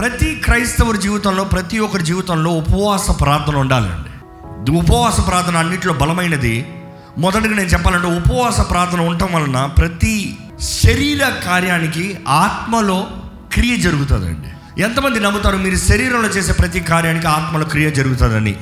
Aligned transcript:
ప్రతి 0.00 0.34
క్రైస్తవుడి 0.44 0.98
జీవితంలో 0.98 1.44
ప్రతి 1.44 1.78
ఒక్కరి 1.78 2.02
జీవితంలో 2.02 2.50
ఉపవాస 2.50 3.20
ప్రార్థన 3.20 3.56
ఉండాలండి. 3.56 4.72
ఉపవాస 4.72 5.26
ప్రార్థన 5.26 5.56
అన్నింటిలో 5.56 5.92
బలమైనది. 5.92 6.74
మొదటిగా 7.18 7.54
నేను 7.54 7.68
చెప్పాలంటే 7.68 8.06
ఉపవాస 8.06 8.70
ప్రార్థన 8.70 9.00
ఉండటం 9.00 9.32
వలన 9.32 9.66
ప్రతి 9.66 10.38
శరీర 10.60 11.28
కార్యానికి 11.28 12.18
ఆత్మలో 12.28 13.06
క్రియ 13.52 13.76
జరుగుతుందండి. 13.76 14.82
ఎంతమంది 14.82 15.20
నమ్ముతారు 15.20 15.56
మీరు 15.56 15.76
శరీరంలో 15.76 16.28
చేసే 16.28 16.52
ప్రతి 16.52 16.80
కార్యానికి 16.80 17.26
ఆత్మలో 17.26 17.64
క్రియ 17.64 17.90
జరుగుతుందని? 17.90 18.56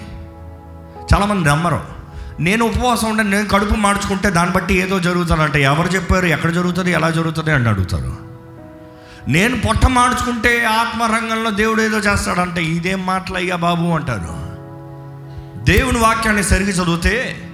చాలామంది 1.15 1.49
నమ్మరు. 1.49 1.81
నేను 2.41 2.65
ఉపవాసం 2.65 3.11
ఉంటే 3.11 3.23
నేను 3.23 3.49
కడుపు 3.49 3.75
మార్చుకుంటే 3.75 4.31
దాన్ని 4.31 4.55
బట్టి 4.55 4.75
ఏదో 4.75 4.99
జరుగుతుందంటే 4.99 5.63
ఎవరు 5.63 5.89
చెప్పారు 5.89 6.27
ఎక్కడ 6.27 6.51
జరుగుతుంది 6.51 6.93
ఎలా 6.93 7.11
జరుగుతుంది 7.11 7.53
అని 7.53 7.69
అడుగుతారు. 7.69 8.28
నేను 9.29 9.61
పొట్ట 9.61 9.87
మార్చుకుంటే 9.87 10.65
ఆత్మరంగంలో 10.65 11.51
దేవుడు 11.51 11.83
ఏదో 11.83 11.99
చేస్తాడంటే 11.99 12.65
ఇదేం 12.65 13.07
మాటలయ్యా 13.07 13.57
బాబు 13.57 13.83
అంటారు. 13.83 14.49
దేవుని 15.65 15.99
వాక్యాన్ని 15.99 16.45
సరిగి 16.45 16.71
చదివితే 16.71 17.45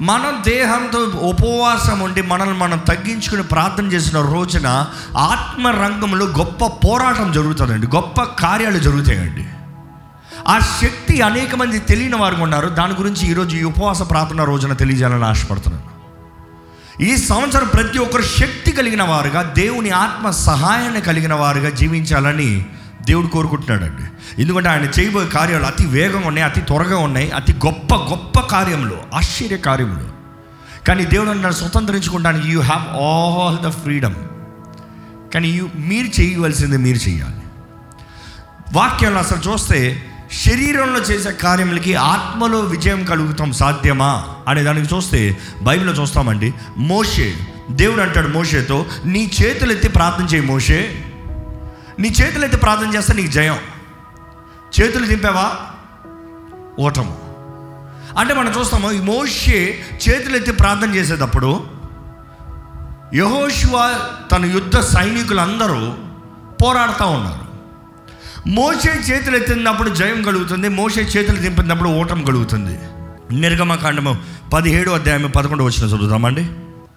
మనం 0.00 0.42
దేహంతో 0.46 0.98
ఉపవాసం 1.18 2.00
ఉండి 2.00 2.22
మనల్ని 2.22 2.58
మనం 2.58 2.78
తగ్గించుకుని 2.78 3.42
ప్రార్థన 3.42 3.86
చేసిన 3.86 4.20
రోజున 4.20 4.86
ఆత్మరంగంలో 5.16 6.26
గొప్ప 6.26 6.66
పోరాటం 6.66 7.32
జరుగుతుందండి. 7.32 7.86
గొప్ప 7.86 8.22
కార్యాలు 8.22 8.78
జరుగుతాయండి. 8.78 9.46
ఆ 10.48 10.58
శక్తి 10.58 11.20
అనేక 11.20 11.54
మంది 11.54 11.78
తెలియని 11.78 12.16
వారు 12.16 12.36
ఉన్నారు. 12.36 12.68
దాని 12.68 12.94
గురించి 12.94 13.30
ఈరోజు 13.30 13.56
ఈ 13.56 13.62
ఉపవాస 13.62 14.10
ప్రార్థన 14.10 14.44
రోజున 14.44 14.72
తెలియజేయాలని 14.72 15.24
ఆశపడుతున్నాను. 15.24 15.91
ఈ 17.00 17.16
సంవత్సరం 17.16 17.68
ప్రతి 17.68 17.98
ఒక్కరు 17.98 18.22
శక్తి 18.22 18.72
కలిగిన 18.72 19.02
వారుగా 19.02 19.42
దేవుని 19.42 19.90
ఆత్మ 19.90 20.30
సహాయాన్ని 20.30 21.00
కలిగిన 21.00 21.34
వారుగా 21.34 21.70
జీవించాలని 21.70 22.66
దేవుడు 23.06 23.26
కోరుకుంటున్నాడండి. 23.26 24.02
ఎందుకంటే 24.42 24.68
ఆయన 24.68 25.00
చేయబోయే 25.00 25.26
కార్యాలు 25.26 25.64
అతి 25.64 25.86
వేగంగా 25.86 26.28
ఉన్నాయి 26.28 26.46
అతి 26.46 26.60
త్వరగా 26.60 26.98
ఉన్నాయి 26.98 27.30
అతి 27.30 27.52
గొప్ప 27.52 27.94
గొప్ప 27.94 28.40
కార్యములు 28.40 28.96
ఆశ్చర్య 29.14 29.56
కార్యములు. 29.56 30.08
కానీ 30.86 31.04
దేవుడు 31.04 31.30
నన్ను 31.30 31.52
స్వతంత్రించుకోవడానికి 31.52 32.48
you 32.48 32.60
have 32.60 32.88
all 33.02 33.58
the 33.58 33.68
freedom 33.68 34.14
కానీ 35.34 35.48
యూ 35.48 35.68
మీరు 35.78 36.20
చేయవలసింది 36.20 36.76
మీరు 36.76 37.08
చేయాలి. 37.08 37.42
వాక్యాలు 38.72 39.16
అసలు 39.16 39.52
చూస్తే 39.52 40.06
శరీరంలో 40.32 41.00
చేసే 41.00 41.32
కార్యములకి 41.32 41.94
ఆత్మలో 41.94 42.60
విజయం 42.60 43.04
కలుగుతాం 43.04 43.52
సాధ్యమా? 43.52 44.24
అనే 44.48 44.62
దానికి 44.62 44.94
చూస్తే 44.94 45.38
బైబిల్లో 45.62 46.02
చూస్తామండి. 46.02 46.54
మోషే 46.76 47.34
దేవుడు 47.70 48.00
అంటాడు 48.00 48.28
మోషేతో 48.28 48.86
నీ 49.04 49.30
చేతులు 49.42 49.72
ఎత్తి 49.72 49.88
ప్రార్థన 49.88 50.24
చేయి 50.24 50.46
మోషే. 50.46 51.04
నీ 51.98 52.08
చేతులు 52.08 52.44
ఎత్తి 52.44 52.58
ప్రార్థన 52.58 52.94
చేస్తే 52.96 53.14
నీకు 53.14 53.30
జయం. 53.30 53.58
చేతులు 54.80 55.06
దింపావా? 55.06 55.56
ఓటము. 56.84 57.18
అంటే 58.18 58.34
మనం 58.34 58.52
చూస్తాము 58.60 58.92
ఈ 58.92 59.00
మోషే 59.00 59.86
చేతులు 60.08 60.36
ఎత్తి 60.36 60.52
ప్రార్థన 60.52 60.94
చేసేటప్పుడు 60.94 61.66
యహోశివ 63.14 63.94
తన 64.32 64.44
యుద్ధ 64.44 64.78
సైనికులందరూ 64.78 65.94
పోరాడుతూ 66.62 67.04
ఉన్నారు. 67.04 67.51
మోసే 68.46 68.90
చేతులు 68.90 69.36
ఎత్తినప్పుడు 69.36 69.90
జయం 69.90 70.22
కలుగుతుంది 70.22 70.68
మోసే 70.68 71.00
చేతులు 71.00 71.36
దింపినప్పుడు 71.36 71.88
ఓటం 71.88 72.22
కలుగుతుంది. 72.22 72.78
నిర్గమకాండము 73.30 74.22
పదిహేడు 74.52 74.90
అధ్యాయం 74.90 75.30
పదకొండు 75.30 75.64
వచ్చిన 75.64 75.86
చదువుతామండి 75.86 76.44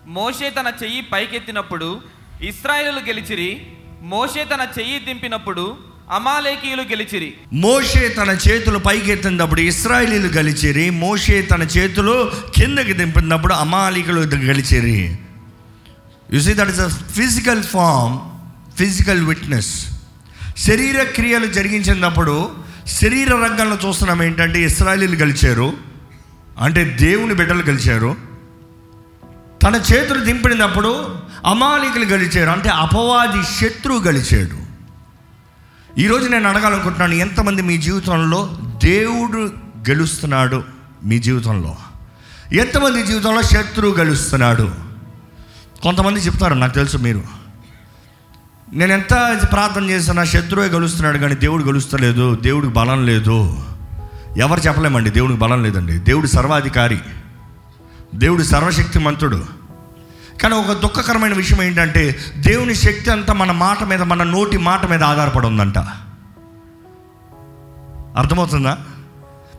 మోషే 0.08 0.50
తన 0.50 0.72
చెయ్యి 0.84 1.02
పైకెత్తినప్పుడు 1.02 2.02
ఇస్రాయేలు 2.42 3.00
గెలిచిరి 3.00 3.62
మోషే 4.02 4.44
తన 4.44 4.68
చెయ్యి 4.80 5.00
దింపినప్పుడు 5.00 5.78
అమాలేకీయులు 6.12 6.82
గెలిచిరి. 6.82 7.34
మోషే 7.54 8.09
తన 8.09 8.38
చేతులు 8.48 8.80
పైకి 8.80 9.12
ఎత్తినప్పుడు 9.12 9.62
ఇస్రాయలీలు 9.62 10.28
గెలిచిరి 10.28 10.90
మోషే 10.90 11.42
తన 11.42 11.64
చేతులు 11.64 12.32
కిందకి 12.56 12.94
దింపినప్పుడు 12.94 13.54
అమాలికలు 13.54 14.19
గెలిచిరి. 14.19 15.18
You 16.34 16.40
see 16.40 16.53
that 16.53 16.69
is 16.69 16.80
a 16.80 16.88
physical 16.88 17.64
form 17.64 18.19
physical 18.78 19.25
witness 19.25 19.94
శరీర 20.58 21.04
క్రియలు 21.04 21.46
జరిగించినప్పుడు 21.46 22.52
శరీర 22.88 23.30
రంగంలో 23.30 23.90
చూస్తున్నాం 23.90 24.24
ఏంటంటే 24.24 24.64
ఇస్రాయలీలు 24.64 25.16
గెలిచారు. 25.16 25.74
అంటే 26.62 26.86
దేవుని 26.86 27.34
బిడ్డలు 27.34 27.64
గెలిచారు. 27.64 28.16
తన 29.64 29.82
చేతులు 29.94 30.26
దింపినప్పుడు 30.26 31.16
అమాలికలు 31.46 32.06
గెలిచారు. 32.06 32.50
అంటే 32.50 32.70
అపవాది 32.70 33.44
శత్రువు 33.44 34.00
గెలిచాడు. 34.00 34.66
ఈరోజు 36.00 36.30
నేను 36.30 36.50
అడగాలనుకుంటున్నాను 36.50 37.14
ఎంతమంది 37.14 37.62
మీ 37.62 37.78
జీవితంలో 37.78 38.60
దేవుడు 38.84 39.40
గెలుస్తున్నాడు 39.90 40.64
మీ 41.04 41.20
జీవితంలో? 41.20 41.76
ఎంతమంది 42.54 43.06
జీవితంలో 43.06 43.42
శత్రువు 43.42 43.96
గెలుస్తున్నాడు? 43.96 44.76
కొంతమంది 45.84 46.20
చెప్తారు 46.20 46.54
నాకు 46.54 46.74
తెలుసు 46.74 46.98
మీరు. 46.98 47.44
నేను 48.74 48.94
ఎంత 48.94 49.38
ప్రార్థన 49.52 49.84
చేసినా 49.90 50.24
శత్రువే 50.24 50.68
గలుస్తున్నాడు 50.68 51.18
కానీ 51.18 51.36
దేవుడు 51.36 51.64
గలుస్తలేదు 51.64 52.36
దేవుడికి 52.36 52.74
బలం 52.74 53.06
లేదు. 53.06 53.66
ఎవరు 54.38 54.59
చెప్పలేమండి? 54.59 55.09
దేవుడికి 55.09 55.40
బలం 55.40 55.64
లేదండి. 55.64 55.94
దేవుడు 55.94 56.28
సర్వాధికారి. 56.28 57.00
దేవుడు 58.16 58.44
సర్వశక్తి 58.44 59.00
మంతుడు 59.00 59.46
కానీ 60.44 60.56
ఒక 60.56 60.72
దుఃఖకరమైన 60.72 61.34
విషయం 61.34 61.62
ఏంటంటే 61.62 62.20
దేవుని 62.38 62.75
శక్తి 62.75 63.09
అంతా 63.09 63.34
మన 63.34 63.52
మాట 63.52 63.84
మీద 63.84 64.02
మన 64.02 64.24
నోటి 64.24 64.58
మాట 64.58 64.86
మీద 64.86 65.04
ఆధారపడి 65.04 65.48
ఉందంట. 65.48 65.78
అర్థమవుతుందా? 68.18 68.78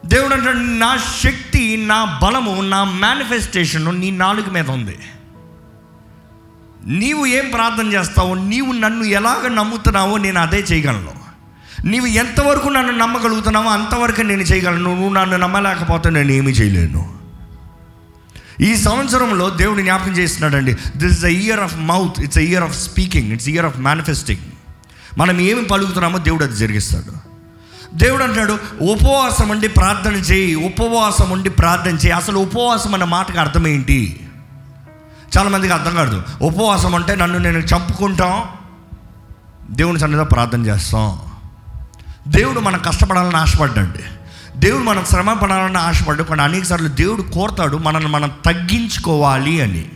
దేవుడు 0.07 0.35
అంటే 0.35 0.53
నా 0.55 0.99
శక్తి 1.23 1.77
నా 1.77 2.21
బలము 2.23 2.63
నా 2.63 2.85
మేనిఫెస్టేషన్ 2.85 4.01
నీ 4.01 4.11
నాలుగు 4.11 4.51
మీద 4.51 4.71
ఉంది. 4.71 4.99
నీవు 6.87 7.27
ఏం 7.27 7.51
ప్రార్థన 7.51 7.93
చేస్తావో 7.93 8.35
నీవు 8.35 8.73
నన్ను 8.73 9.05
ఎలాగ 9.05 9.49
నమ్ముతున్నావో 9.49 10.17
నేను 10.17 10.41
అదే 10.41 10.65
చేయగలను. 10.73 11.27
నీవు 11.85 12.07
ఎంతవరకు 12.07 12.69
నన్ను 12.69 12.93
నమ్మగలుగుతున్నావో 12.93 13.71
అంతవరకు 13.71 14.21
నేను 14.21 14.43
చేయగలను. 14.43 14.95
నువ్వు 14.95 15.15
నన్ను 15.15 15.37
నమ్మలేకపోతే 15.37 16.11
నేను 16.11 16.33
ఏమీ 16.33 16.53
చేయలేను. 16.53 17.17
ఈ 18.61 18.77
సంవత్సరంలో 18.77 19.51
దేవుడు 19.51 19.81
జ్ఞాపకం 19.81 20.13
చేస్తున్నాడండి 20.13 20.73
this 20.73 21.13
is 21.13 21.21
the 21.21 21.25
year 21.25 21.61
of 21.61 21.77
mouth 21.77 22.21
it's 22.21 22.39
year 22.39 22.63
of 22.63 22.91
speaking 22.91 23.33
it's 23.33 23.49
year 23.49 23.67
of 23.67 23.79
manifesting 23.79 24.41
మనం 25.19 25.41
ఏమి 25.41 25.65
పలుకుతున్నామో 25.65 26.19
దేవుడు 26.19 26.45
అది 26.45 26.57
జరిగిస్తాడు. 26.57 27.13
దేవుడు 27.97 28.23
అంటాడు 28.23 28.59
ఉపవాసం 28.81 29.49
ఉండి 29.49 29.69
ప్రార్థన 29.69 30.13
చేయి 30.13 30.55
ఉపవాసం 30.55 31.31
ఉండి 31.31 31.51
ప్రార్థన 31.51 31.95
చేయి. 31.95 32.11
అసలు 32.11 32.39
ఉపవాసం 32.39 32.95
అన్న 32.95 33.05
మాటకు 33.05 33.41
అర్థం 33.41 33.67
ఏంటి? 33.67 34.21
చాలామందికి 35.39 35.75
అర్థం 35.75 35.95
కాదు. 35.95 36.23
ఉపవాసం 36.43 36.95
అంటే 36.95 37.17
నన్ను 37.17 37.39
నేను 37.39 37.59
చంపుకుంటాం 37.59 38.43
దేవుని 39.71 39.99
సన్నిధిలో 39.99 40.25
ప్రార్థన 40.25 40.67
చేస్తాం. 40.67 41.19
దేవుడు 42.29 42.61
మనం 42.61 42.79
కష్టపడాలని 42.79 43.37
ఆశపడ్డండి. 43.37 43.99
దేవుడు 44.59 44.85
మనం 44.85 45.05
శ్రమ 45.05 45.33
పడాలని 45.33 45.79
ఆశపడ్డు 45.79 46.23
కానీ 46.23 46.43
అనేక 46.43 46.65
సార్లు 46.65 46.89
దేవుడు 46.89 47.23
కోరతాడు 47.23 47.77
మనల్ని 47.77 48.09
మనం 48.09 48.31
తగ్గించుకోవాలి 48.47 49.61
అని. 49.61 49.89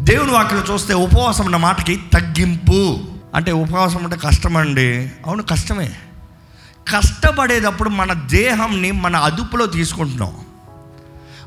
దేవుని 0.00 0.32
వాక్యలో 0.32 0.74
చూస్తే 0.74 0.94
ఉపవాసం 0.94 1.44
అన్న 1.44 1.56
మాటకి 1.56 2.00
తగ్గింపు. 2.12 2.98
అంటే 3.34 3.52
ఉపవాసం 3.52 4.04
అంటే 4.04 4.16
కష్టమండి. 4.16 5.12
అవును 5.26 5.42
కష్టమే. 5.42 5.92
కష్టపడేటప్పుడు 6.94 7.88
మన 7.88 8.12
దేహంని 8.12 8.92
మన 8.92 9.16
అదుపులో 9.16 9.66
తీసుకుంటున్నాం. 9.66 10.32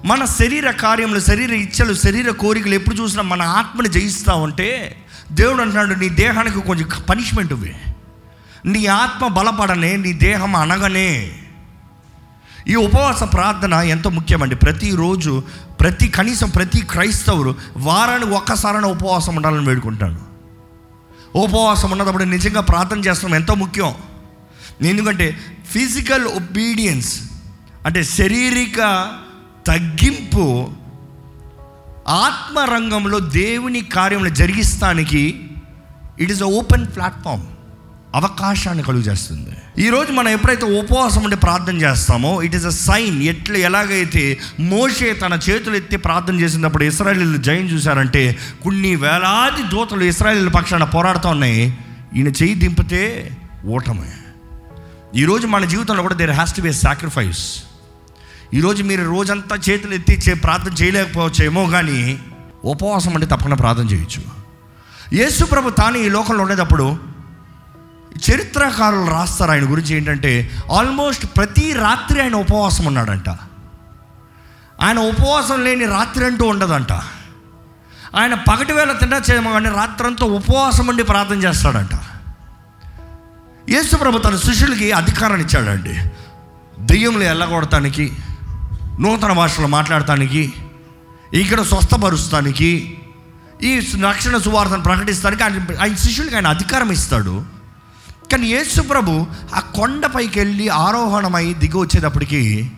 మన 0.05 0.25
శరీర 0.25 0.71
కార్యములు 0.71 1.19
శరీర 1.19 1.53
ఇచ్చలు 1.53 1.93
శరీర 1.93 2.31
కోరికలు 2.31 2.73
ఎప్పుడు 2.73 2.95
చూసినా 2.95 3.23
మన 3.23 3.41
ఆత్మని 3.41 3.89
జయిస్తూ 3.89 4.35
ఉంటే 4.35 4.97
దేవుడు 5.31 5.61
అంటున్నాడు 5.61 5.99
నీ 5.99 6.09
దేహానికి 6.09 6.61
కొంచెం 6.61 6.89
పనిష్మెంట్ 7.09 7.51
ఇవి 7.51 7.75
నీ 8.65 8.85
ఆత్మ 8.85 9.27
బలపడనే 9.27 9.95
నీ 9.95 10.13
దేహం 10.13 10.55
అనగనే 10.55 11.39
ఈ 12.67 12.75
ఉపవాస 12.75 13.23
ప్రార్థన 13.23 13.73
ఎంతో 13.73 14.09
ముఖ్యమండి? 14.09 14.55
ప్రతిరోజు 14.55 15.43
ప్రతి 15.79 16.07
కనీసం 16.07 16.49
ప్రతి 16.49 16.79
క్రైస్తవుడు 16.79 17.55
వారానికి 17.77 18.31
ఒక్కసారైనా 18.31 18.87
ఉపవాసం 18.87 19.35
ఉండాలని 19.35 19.67
వేడుకుంటాను 19.67 20.19
ఉపవాసం 21.35 21.91
ఉన్నప్పుడు 21.91 22.23
నిజంగా 22.23 22.61
ప్రార్థన 22.61 22.99
చేస్తాం 22.99 23.35
ఎంతో 23.35 23.55
ముఖ్యం. 23.55 23.93
ఎందుకంటే 24.81 25.37
ఫిజికల్ 25.69 26.25
ఒబీడియన్స్ 26.25 27.21
అంటే 27.85 28.03
శారీరక 28.03 28.79
తగ్గింపు 29.67 30.71
ఆత్మరంగంలో 32.07 33.19
దేవుని 33.19 33.81
కార్యములు 33.81 34.29
జరిగిస్తానికి 34.29 35.49
it 36.19 36.31
is 36.31 36.43
a 36.43 36.45
open 36.45 36.87
platform 36.87 37.41
అవకాశాన్ని 38.15 38.83
కలుగు 38.83 39.01
చేస్తుంది. 39.01 39.83
ఈరోజు 39.85 40.11
మనం 40.11 40.29
ఎప్పుడైతే 40.29 40.79
ఉపవాసం 40.79 41.23
ఉండి 41.23 41.35
ప్రార్థన 41.35 41.81
చేస్తామో 41.81 42.41
ఇట్ 42.41 42.55
ఈస్ 42.55 42.65
అ 42.65 42.69
సైన్ 42.69 43.23
ఎట్లా 43.23 43.57
ఎలాగైతే 43.57 44.39
మోషే 44.59 45.13
తన 45.13 45.39
చేతులు 45.49 45.75
ఎత్తి 45.75 45.97
ప్రార్థన 45.97 46.39
చేసినప్పుడు 46.39 46.83
ఇస్రాయలీలు 46.83 47.37
జయం 47.37 47.65
చూశారంటే 47.65 48.37
కొన్ని 48.63 48.95
వేలాది 48.95 49.63
దూతలు 49.63 50.03
ఇస్రాయలీల 50.03 50.47
పక్షాన 50.47 50.83
పోరాడుతూ 50.83 51.29
ఉన్నాయి. 51.29 51.77
ఈయన 52.15 52.27
చేయి 52.27 52.55
దింపితే 52.55 53.31
ఓటమే. 53.65 54.11
ఈరోజు 55.15 55.47
మన 55.47 55.65
జీవితంలో 55.65 56.01
కూడా 56.01 56.15
there 56.15 56.31
has 56.31 56.55
to 56.55 56.61
be 56.61 56.73
sacrifice 56.73 57.63
ఈరోజు 58.53 58.83
మీరు 58.83 59.03
రోజంతా 59.03 59.55
చేతులు 59.55 59.93
ఎత్తి 59.93 60.13
చే 60.13 60.33
ప్రార్థన 60.33 60.73
చేయలేకపోవచ్చేమో 60.73 61.65
కానీ 61.65 62.19
ఉపవాసం 62.65 63.13
అంటే 63.13 63.25
తప్పకుండా 63.25 63.55
ప్రార్థన 63.55 63.83
చేయొచ్చు. 63.83 64.23
యేసు 65.13 65.45
ప్రభు 65.45 65.69
తాను 65.69 65.97
ఈ 65.97 66.09
లోకంలో 66.09 66.41
ఉండేటప్పుడు 66.41 66.97
చరిత్రకారులు 68.31 69.11
రాస్తారు. 69.11 69.51
ఆయన 69.51 69.71
గురించి 69.71 69.95
ఏంటంటే 69.95 70.59
ఆల్మోస్ట్ 70.71 71.25
ప్రతి 71.37 71.73
రాత్రి 71.73 72.21
ఆయన 72.21 72.35
ఉపవాసం 72.35 72.85
ఉన్నాడంట. 72.85 73.29
ఆయన 74.81 74.99
ఉపవాసం 74.99 75.63
లేని 75.63 75.85
రాత్రి 75.85 76.25
అంటూ 76.25 76.47
ఉండదంట. 76.47 76.91
ఆయన 78.15 78.33
పగటి 78.33 78.73
వేళ 78.73 78.91
తినచ్చేమో 78.91 79.51
కానీ 79.51 79.69
రాత్రంతా 79.69 80.25
ఉపవాసం 80.25 80.87
ఉండి 80.87 81.03
ప్రార్థన 81.03 81.35
చేస్తాడంట. 81.35 81.99
యేసు 83.69 83.95
ప్రభు 83.95 84.17
తన 84.17 84.35
శిష్యులకి 84.35 84.91
అధికారాన్ని 84.91 85.47
ఇచ్చాడండి. 85.47 85.97
దెయ్యంలో 86.79 87.21
ఎల్లగొడటానికి 87.21 88.13
నూతన 88.99 89.31
భాషలో 89.31 89.67
మాట్లాడటానికి 89.67 90.53
ఇక్కడ 91.33 91.61
స్వస్థపరుస్తానికి 91.61 92.97
ఈ 93.63 93.79
రక్షణ 93.79 94.37
సువార్తను 94.37 94.83
ప్రకటిస్తానికి 94.83 95.43
ఆయన 95.43 95.65
ఆయన 95.81 95.95
శిష్యులకి 95.95 96.35
ఆయన 96.35 96.47
అధికారం 96.47 96.91
ఇస్తాడు. 96.91 97.45
కానీ 98.31 98.47
యేసు 98.47 98.81
ప్రభు 98.81 99.25
ఆ 99.55 99.59
కొండపైకి 99.59 100.39
వెళ్ళి 100.39 100.69
ఆరోహణమై 100.69 101.53
దిగి 101.53 101.77
వచ్చేటప్పటికి 101.77 102.71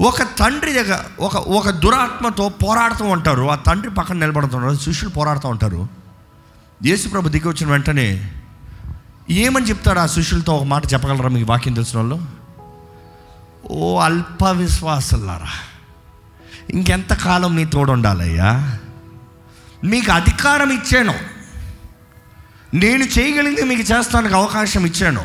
ఒక 0.00 0.22
తండ్రి 0.22 0.72
దగ్గర 0.72 0.98
ఒక 1.20 1.36
ఒక 1.36 1.70
దురాత్మతో 1.70 2.48
పోరాడుతూ 2.48 3.04
ఉంటారు. 3.04 3.50
ఆ 3.50 3.54
తండ్రి 3.54 3.90
పక్కన 3.90 4.16
నిలబడుతున్నారు 4.16 4.74
శిష్యులు 4.74 5.14
పోరాడుతూ 5.14 5.48
ఉంటారు. 5.48 5.88
యేసు 6.84 7.08
ప్రభు 7.08 7.28
దిగి 7.28 7.48
వచ్చిన 7.48 7.70
వెంటనే 7.70 8.30
ఏమని 9.30 9.66
చెప్తాడు 9.66 9.98
ఆ 9.98 10.06
శిష్యులతో 10.06 10.56
ఒక 10.56 10.64
మాట 10.64 10.92
చెప్పగలరా? 10.92 11.28
మీకు 11.28 11.50
వాక్యం 11.50 11.74
తెలిసిన 11.74 11.98
వాళ్ళు? 11.98 12.39
ఓ 13.70 13.98
అల్ప 13.98 14.44
విశ్వాసులారా 14.44 15.48
ఇంకెంతకాలం 16.70 17.54
మీ 17.54 17.64
తోడుండాలయ్యా? 17.64 18.78
మీకు 19.84 20.12
అధికారం 20.12 20.70
ఇచ్చాను. 20.70 21.14
నేను 22.74 23.04
చేయగలిగింది 23.04 23.64
మీకు 23.64 23.92
చేస్తానికి 23.92 24.34
అవకాశం 24.34 24.86
ఇచ్చాను. 24.86 25.24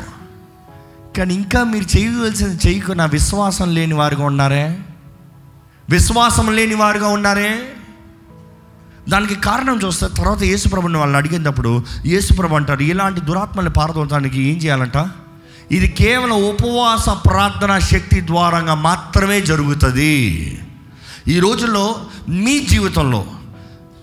కానీ 1.16 1.34
ఇంకా 1.34 1.64
మీరు 1.64 1.98
చేయవలసింది 1.98 2.68
చేయకు 2.68 2.92
నా 2.92 3.06
విశ్వాసం 3.06 3.74
లేని 3.74 3.94
వారుగా 3.94 4.24
ఉన్నారే? 4.24 4.80
విశ్వాసం 5.90 6.56
లేని 6.56 6.74
వారుగా 6.74 7.08
ఉన్నారే? 7.08 7.72
దానికి 9.08 9.34
కారణం 9.34 9.80
చూస్తే 9.84 10.06
తర్వాత 10.08 10.42
యేసుప్రభుని 10.42 10.96
వాళ్ళని 10.96 11.16
అడిగినప్పుడు 11.16 11.84
యేసుప్రభు 12.06 12.54
అంటారు 12.54 12.80
ఇలాంటి 12.80 13.20
దురాత్మల్ని 13.20 13.72
పారదోలటానికి 13.72 14.42
ఏం 14.42 14.56
చేయాలంట? 14.56 14.96
ఇది 15.72 15.88
కేవలం 15.88 16.36
ఉపవాస 16.44 17.08
ప్రార్థన 17.08 17.78
శక్తి 17.78 18.20
ద్వారంగా 18.20 18.74
మాత్రమే 18.74 19.40
జరుగుతుంది. 19.40 20.14
ఈ 21.28 21.40
రోజుల్లో 21.40 22.06
మీ 22.28 22.60
జీవితంలో 22.60 23.26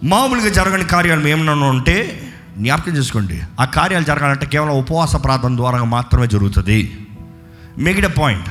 మామూలుగా 0.04 0.50
జరగని 0.50 0.83
కార్యాలు 0.83 1.27
ఏమన్నా 1.27 1.54
ఉంటే 1.54 2.30
జ్ఞాపకం 2.57 2.98
చేసుకోండి. 2.98 3.42
ఆ 3.60 3.65
కార్యాలు 3.65 4.06
జరగాలంటే 4.06 4.45
కేవలం 4.45 4.74
ఉపవాస 4.77 5.15
ప్రార్థన 5.15 5.56
ద్వారా 5.56 5.83
మాత్రమే 5.83 6.27
జరుగుతుంది. 6.27 7.07
మిగిలిన 7.77 8.07
పాయింట్ 8.07 8.50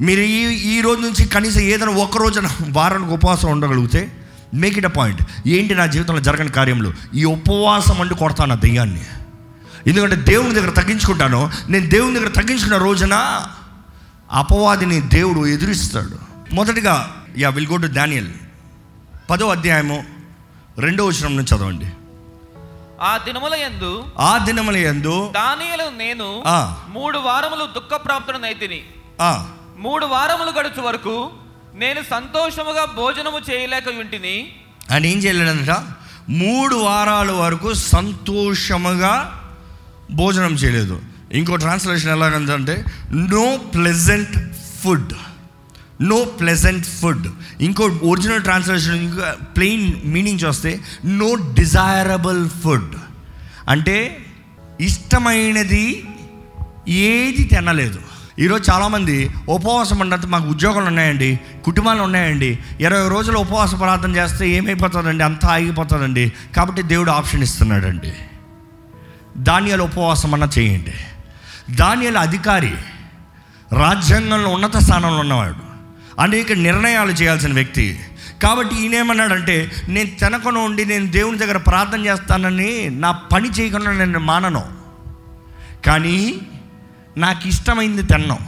మీరు 0.00 0.20
ఈ 0.20 0.40
ఈ 0.76 0.80
రోజు 0.80 1.00
నుంచి 1.00 1.24
కనీసం 1.24 1.60
ఏదైనా 1.60 1.92
ఒక 1.92 2.18
రోజున 2.18 2.48
వారానికి 2.68 3.10
ఉపవాసం 3.10 3.50
ఉండగలిగితే 3.50 4.12
మేక్ 4.54 4.78
ఇట్ 4.78 4.86
అ 4.86 4.88
పాయింట్ 4.88 5.22
ఏంటి 5.46 5.74
నా 5.74 5.86
జీవితంలో 5.86 6.20
జరగని 6.20 6.50
కార్యంలో 6.50 6.92
ఈ 7.14 7.24
ఉపవాసం 7.24 8.00
అంటూ 8.00 8.14
కొడతాను 8.14 8.52
ఆ 8.52 8.56
దెయ్యాన్ని. 8.56 9.00
ఎందుకంటే 9.86 10.16
దేవుని 10.16 10.54
దగ్గర 10.54 10.70
తగ్గించుకుంటాను. 10.70 11.50
నేను 11.68 11.86
దేవుని 11.88 12.18
దగ్గర 12.18 12.28
తగ్గించుకున్న 12.28 12.76
రోజున 12.76 13.46
అపవాదిని 14.32 15.00
దేవుడు 15.00 15.46
ఎదురిస్తాడు. 15.46 16.16
మొదటిగా 16.54 17.24
yeah 17.38 17.48
will 17.48 17.66
go 17.66 17.76
to 17.76 17.86
Daniel. 17.86 18.28
పదో 19.30 19.48
అధ్యాయము 19.48 20.04
రెండో 20.78 21.06
వచనం 21.06 21.36
నుంచి 21.36 21.56
చదవండి. 21.56 21.86
ఆ 23.00 23.16
దినముల 23.16 23.54
యందు 23.54 24.04
ఆ 24.18 24.38
దినముల 24.38 24.76
యందు 24.76 25.30
దానియలు 25.34 25.98
నేను. 25.98 26.42
మూడు 26.88 27.18
వారములు 27.18 27.64
దుఃఖప్రాప్తుడనైతిని 27.64 28.82
ఆ, 29.20 29.46
మూడు 29.78 30.06
వారములు 30.06 30.50
గడుచు 30.50 30.82
వరకు 30.82 31.30
నేను 31.74 32.00
సంతోషముగా 32.10 32.84
భోజనము 32.84 33.40
చేయలేక 33.50 33.88
ఉంటిని 33.88 34.52
ఆయన 34.92 35.06
ఏం 35.06 35.18
చేయలేడంట? 35.18 35.70
మూడు 36.28 36.76
వారాల 36.76 37.30
వరకు 37.32 37.74
సంతోషముగా 37.74 39.42
భోజనం 40.10 40.54
చేయలేదు. 40.54 41.00
ఇంకో 41.32 41.56
ట్రాన్స్లేషన్ 41.56 42.10
ఎలాగంటే 42.10 42.84
no 43.12 43.56
pleasant 43.74 44.52
food 44.84 45.12
no 46.02 46.24
pleasant 46.24 46.86
food 46.86 47.26
ఇంకో 47.60 47.84
ఒరిజినల్ 47.84 48.42
ట్రాన్స్లేషన్ 48.42 48.94
ఇంకా 48.94 49.36
ప్లెయిన్ 49.56 49.92
మీనింగ్ 50.04 50.38
చూస్తే 50.44 50.80
నో 51.04 51.34
డిజైరబుల్ 51.34 52.48
ఫుడ్ 52.48 52.94
అంటే 53.68 54.24
ఇష్టమైనది 54.80 56.04
ఏది 56.88 57.44
తినలేదు. 57.44 57.98
ఈరోజు 58.38 58.70
చాలామంది 58.70 59.30
ఉపవాసం 59.48 60.12
అంటే 60.12 60.26
మాకు 60.26 60.48
ఉద్యోగాలు 60.48 60.86
ఉన్నాయండి 60.86 61.40
కుటుంబాలు 61.64 62.02
ఉన్నాయండి. 62.02 62.58
ఇరవై 62.80 63.08
రోజులు 63.08 63.38
ఉపవాస 63.38 63.78
ప్రార్థన 63.78 64.16
చేస్తే 64.16 64.50
ఏమైపోతుందండి? 64.50 65.24
అంతా 65.24 65.48
ఆగిపోతుందండి. 65.48 66.32
కాబట్టి 66.56 66.82
దేవుడు 66.82 67.10
ఆప్షన్ 67.10 67.42
ఇస్తున్నాడండి. 67.42 68.12
దానియాల 69.36 69.82
ఉపవాసం 69.82 70.34
అన్న 70.34 70.48
చేయండి. 70.58 70.94
ధాన్యాల 71.74 72.18
అధికారి 72.18 72.74
రాజ్యాంగంలో 73.72 74.48
ఉన్నత 74.48 74.76
స్థానంలో 74.76 75.18
ఉన్నవాడు. 75.18 75.54
అనేక 76.20 76.52
నిర్ణయాలు 76.52 77.10
చేయాల్సిన 77.10 77.52
వ్యక్తి. 77.52 78.00
కాబట్టి 78.42 78.82
ఈయనేమన్నాడంటే 78.82 79.72
నేను 79.88 80.10
తినకుండా 80.10 80.60
ఉండి 80.60 80.84
నేను 80.84 81.06
దేవుని 81.06 81.38
దగ్గర 81.38 81.56
ప్రార్థన 81.56 82.06
చేస్తానని 82.06 82.90
నా 82.90 83.10
పని 83.10 83.50
చేయకుండా 83.50 83.92
నేను 83.92 84.18
మానను. 84.18 84.64
కానీ 85.86 86.40
నాకు 87.16 87.48
ఇష్టమైంది 87.48 88.02
తిన్నాం. 88.02 88.38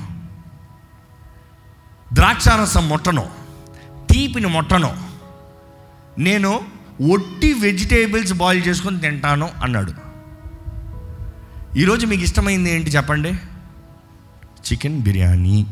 ద్రాక్షారసం 2.12 2.88
ముట్టను. 2.88 3.26
తీపిని 4.12 4.46
ముట్టను. 4.46 5.08
నేను 6.18 6.60
ఒట్టి 7.12 7.52
వెజిటేబుల్స్ 7.52 8.32
బాయిల్ 8.32 8.66
చేసుకొని 8.66 9.00
తింటాను 9.00 9.50
అన్నాడు. 9.62 10.07
ఈరోజు 11.76 12.06
మీకు 12.06 12.22
ఇష్టమైంది 12.22 12.70
ఏంటి 12.70 12.90
చెప్పండి? 12.90 13.32
చికెన్ 14.72 15.00
బిర్యానీ. 15.00 15.66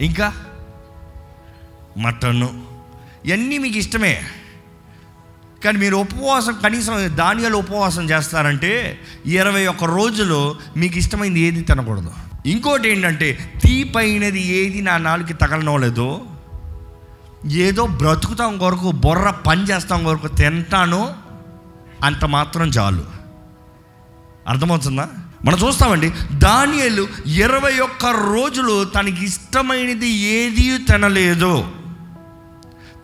ఇంకా? 0.00 0.32
మటను. 1.98 2.62
ఇవన్నీ 3.24 3.58
మీకు 3.58 3.78
ఇష్టమే. 3.78 4.22
కానీ 5.64 5.78
మీరు 5.78 5.96
ఉపవాసం 5.96 6.56
కనీసం 6.64 7.16
ధాన్యాలు 7.16 7.56
ఉపవాసం 7.56 8.10
చేస్తారంటే 8.10 9.00
ఇరవై 9.26 9.66
ఒక్క 9.66 9.84
రోజులు 9.84 10.54
మీకు 10.76 10.98
ఇష్టమైంది 10.98 11.40
ఏది 11.40 11.62
తినకూడదు. 11.62 12.10
ఇంకోటి 12.46 12.88
ఏంటంటే 12.88 13.60
తీపైనది 13.64 14.46
ఏది 14.46 14.82
నా 14.82 14.96
నాలుగు 14.96 15.32
తగలనోలేదు 15.32 16.20
ఏదో 17.46 17.86
బ్రతుకుతాం 17.86 18.58
కొరకు 18.58 18.90
బొర్ర 18.90 19.30
పని 19.30 19.62
చేస్తాం 19.62 20.04
కొరకు 20.04 20.28
తింటాను 20.28 21.14
అంత 22.04 22.24
మాత్రం 22.24 22.68
చాలు. 22.68 23.17
అర్థమవుతుందా? 24.48 25.08
మనం 25.44 25.58
చూస్తామండి 25.58 26.08
దానియలు 26.32 27.08
ఇరవై 27.26 27.78
ఒక్క 27.78 28.06
రోజులు 28.06 28.84
తనకి 28.84 29.24
ఇష్టమైనది 29.24 30.08
ఏది 30.08 30.78
తినలేదు. 30.78 31.52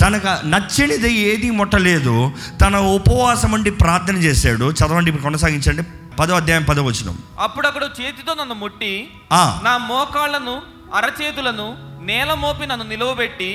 తనకు 0.01 0.47
నచ్చనిది 0.47 1.11
ఏది 1.13 1.51
ముట్టలేదు. 1.51 2.31
తన 2.61 2.77
ఉపవాసం 2.77 3.53
ఉండి 3.53 3.71
ప్రార్థన 3.71 4.17
చేశాడు. 4.17 4.67
చదవండి 4.71 5.09
ఇప్పుడు 5.09 5.23
కొనసాగించండి. 5.23 5.83
పదో 6.19 6.35
అధ్యాయం 6.35 6.63
పదో 6.63 6.83
వచ్చినాం 6.83 7.19
అప్పుడప్పుడు 7.41 7.85
చేతితో 7.85 8.35
నన్ను 8.41 8.55
ముట్టి 8.55 9.09
నా 9.33 9.77
మోకాళ్ళను 9.89 10.57
అరచేతులను 10.95 11.69
నేల 12.05 12.35
మోపి 12.35 12.67
నన్ను 12.67 12.87
నిలువబెట్టి. 12.89 13.53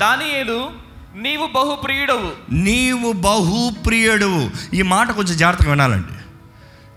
దానియేలు 0.00 0.70
నీవు 1.16 1.46
బహు 1.46 1.74
ప్రియుడవు 1.74 2.30
నీవు 2.52 3.12
బహుప్రియుడు 3.12 4.50
ఈ 4.74 4.82
మాట 4.82 5.10
కొంచెం 5.10 5.36
జాగ్రత్తగా 5.36 5.70
వినాలండి. 5.70 6.14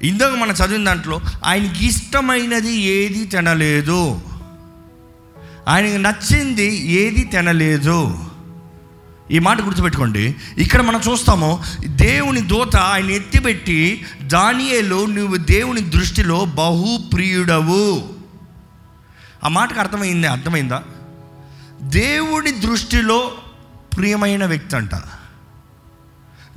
ఇందాక 0.03 0.31
మనం 0.31 0.51
చదివిన 0.51 0.85
దాంట్లో 0.85 1.21
ఆయనకి 1.45 1.85
ఇష్టమైనది 1.85 2.73
ఏది 2.73 3.25
తినలేదు. 3.25 4.21
ఆయనకి 5.67 5.97
నచ్చింది 5.97 6.75
ఏది 6.75 7.23
తినలేదు. 7.23 8.25
ఈ 9.31 9.39
మాట 9.39 9.61
గుర్తుపెట్టుకోండి. 9.61 10.35
ఇక్కడ 10.57 10.81
మనం 10.81 11.01
చూస్తాము 11.11 11.63
దేవుని 11.85 12.41
దూత 12.41 12.75
ఆయన 12.75 13.11
ఎత్తిపెట్టి 13.11 14.05
దానియేలు 14.21 15.05
నువ్వు 15.05 15.37
దేవుని 15.37 15.81
దృష్టిలో 15.81 16.45
బహుప్రియుడవు. 16.45 18.09
ఆ 19.43 19.47
మాటకు 19.47 19.79
అర్థమైంది 19.79 20.27
అర్థమైందా? 20.27 20.83
దేవుని 21.81 22.51
దృష్టిలో 22.51 23.31
ప్రియమైన 23.97 24.45
వ్యక్తి 24.45 24.75
అంట. 24.75 24.91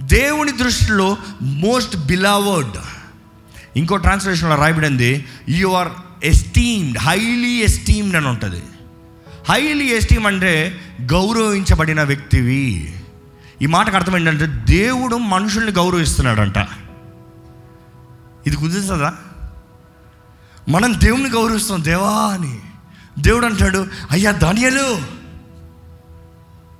దేవుని 0.00 0.52
దృష్టిలో 0.52 1.16
మోస్ట్ 1.42 1.96
బిలావర్డ్ 1.96 2.76
ఇంకో 3.76 3.96
ట్రాన్స్లేషన్లో 3.96 4.56
రాయబడింది 4.56 5.24
you 5.48 5.68
are 5.68 5.88
esteemed 6.24 6.98
highly 6.98 7.50
esteemed 7.50 8.16
అని 8.16 8.28
ఉంటుంది. 8.28 8.62
హైలీ 9.48 9.84
ఎస్టీమ్ 9.84 10.26
అంటే 10.26 10.80
గౌరవించబడిన 11.02 12.02
వ్యక్తివి. 12.02 12.94
ఈ 13.62 13.66
మాటకు 13.66 13.96
అర్థం 13.96 14.16
ఏంటంటే 14.16 14.46
దేవుడు 14.46 15.16
మనుషుల్ని 15.16 15.72
గౌరవిస్తున్నాడంట. 15.72 16.56
ఇది 18.46 18.56
కుదురుతుందా 18.56 19.14
మనం 20.68 20.94
దేవుని 21.04 21.30
గౌరవిస్తాం 21.30 21.84
దేవా 21.84 22.10
అని. 22.10 22.58
దేవుడు 23.18 23.46
అంటాడు 23.46 23.86
అయ్యా 24.10 24.30
ధాన్యాలు 24.30 24.98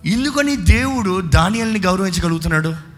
ఎందుకని 0.08 0.56
దేవుడు 0.56 1.20
ధాన్యాల్ని 1.20 1.80
గౌరవించగలుగుతున్నాడు? 1.80 2.93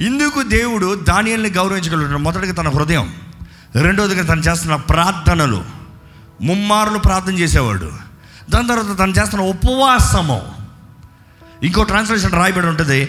ఇందుకు 0.00 0.42
దేవుడు 0.42 1.04
ధాన్యాల్ని 1.04 1.50
గౌరవించగలుగుతాడు 1.50 2.18
మొదటిగా 2.18 2.52
తన 2.52 2.68
హృదయం 2.68 3.14
రెండోదిగా 3.74 4.24
తను 4.24 4.40
చేస్తున్న 4.40 4.76
ప్రార్థనలు. 4.76 5.64
ముమ్మారులు 6.42 6.98
ప్రార్థన 6.98 7.32
చేసేవాడు. 7.32 7.92
దాని 8.50 8.68
తర్వాత 8.68 8.98
తను 8.98 9.12
చేస్తున్న 9.12 9.44
ఉపవాసము. 9.44 10.42
ఇంకో 11.62 11.82
ట్రాన్స్లేషన్ 11.82 12.32
రాయబడి 12.32 12.66
ఉంటుంది 12.66 13.08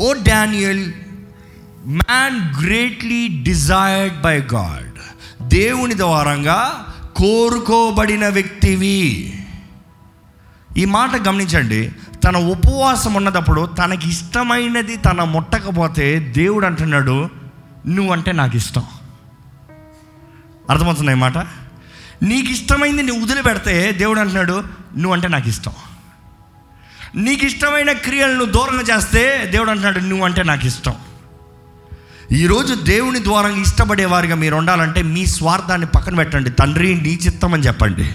O 0.00 0.12
Daniel 0.12 0.92
man 1.86 2.64
greatly 2.64 3.28
desired 3.28 4.22
by 4.22 4.38
God. 4.38 4.92
దేవుని 5.42 5.96
ద్వారంగా 5.96 6.86
కోరుకోబడిన 7.16 8.28
వ్యక్తివి. 8.28 9.32
ఈ 10.76 10.84
మాట 10.84 11.16
గమనించండి 11.16 11.92
తన 12.26 12.36
ఉపవాసం 12.36 13.14
ఉన్నదప్పుడు 13.14 13.66
తనకి 13.66 14.08
ఇష్టమైనది 14.08 14.96
తన 14.96 15.22
ముట్టకపోతే 15.22 16.18
దేవుడు 16.18 16.66
అంటున్నాడు 16.66 17.28
నువ్వంటే 17.86 18.32
నాకు 18.32 18.56
ఇష్టం 18.56 18.84
అర్థమవుతుంది 20.70 21.14
మాట? 21.14 21.38
నీకు 22.22 22.50
ఇష్టమైంది 22.50 23.02
నువ్వు 23.02 23.24
వదిలిపెడితే 23.24 23.92
దేవుడు 23.92 24.20
అంటున్నాడు 24.20 24.64
నువ్వంటే 24.96 25.28
నాకు 25.28 25.48
ఇష్టం 25.48 25.72
నీకు 27.16 27.46
ఇష్టమైన 27.46 27.92
క్రియలను 27.92 28.44
దూరంగా 28.44 28.96
చేస్తే 28.96 29.46
దేవుడు 29.46 29.70
అంటున్నాడు 29.70 29.98
నువ్వంటే 29.98 30.42
నాకు 30.42 30.66
ఇష్టం 30.66 30.94
ఈరోజు 32.32 32.74
దేవుని 32.74 33.24
ద్వారా 33.24 33.48
ఇష్టపడే 33.48 34.04
వారిగా 34.04 34.34
మీరు 34.34 34.56
ఉండాలంటే 34.56 35.02
మీ 35.02 35.26
స్వార్థాన్ని 35.26 35.86
పక్కన 35.86 36.14
పెట్టండి. 36.14 36.50
తండ్రి 36.50 36.94
నీ 36.94 37.18
చిత్తం 37.26 37.54
అని 37.54 37.62
చెప్పండి. 37.62 38.12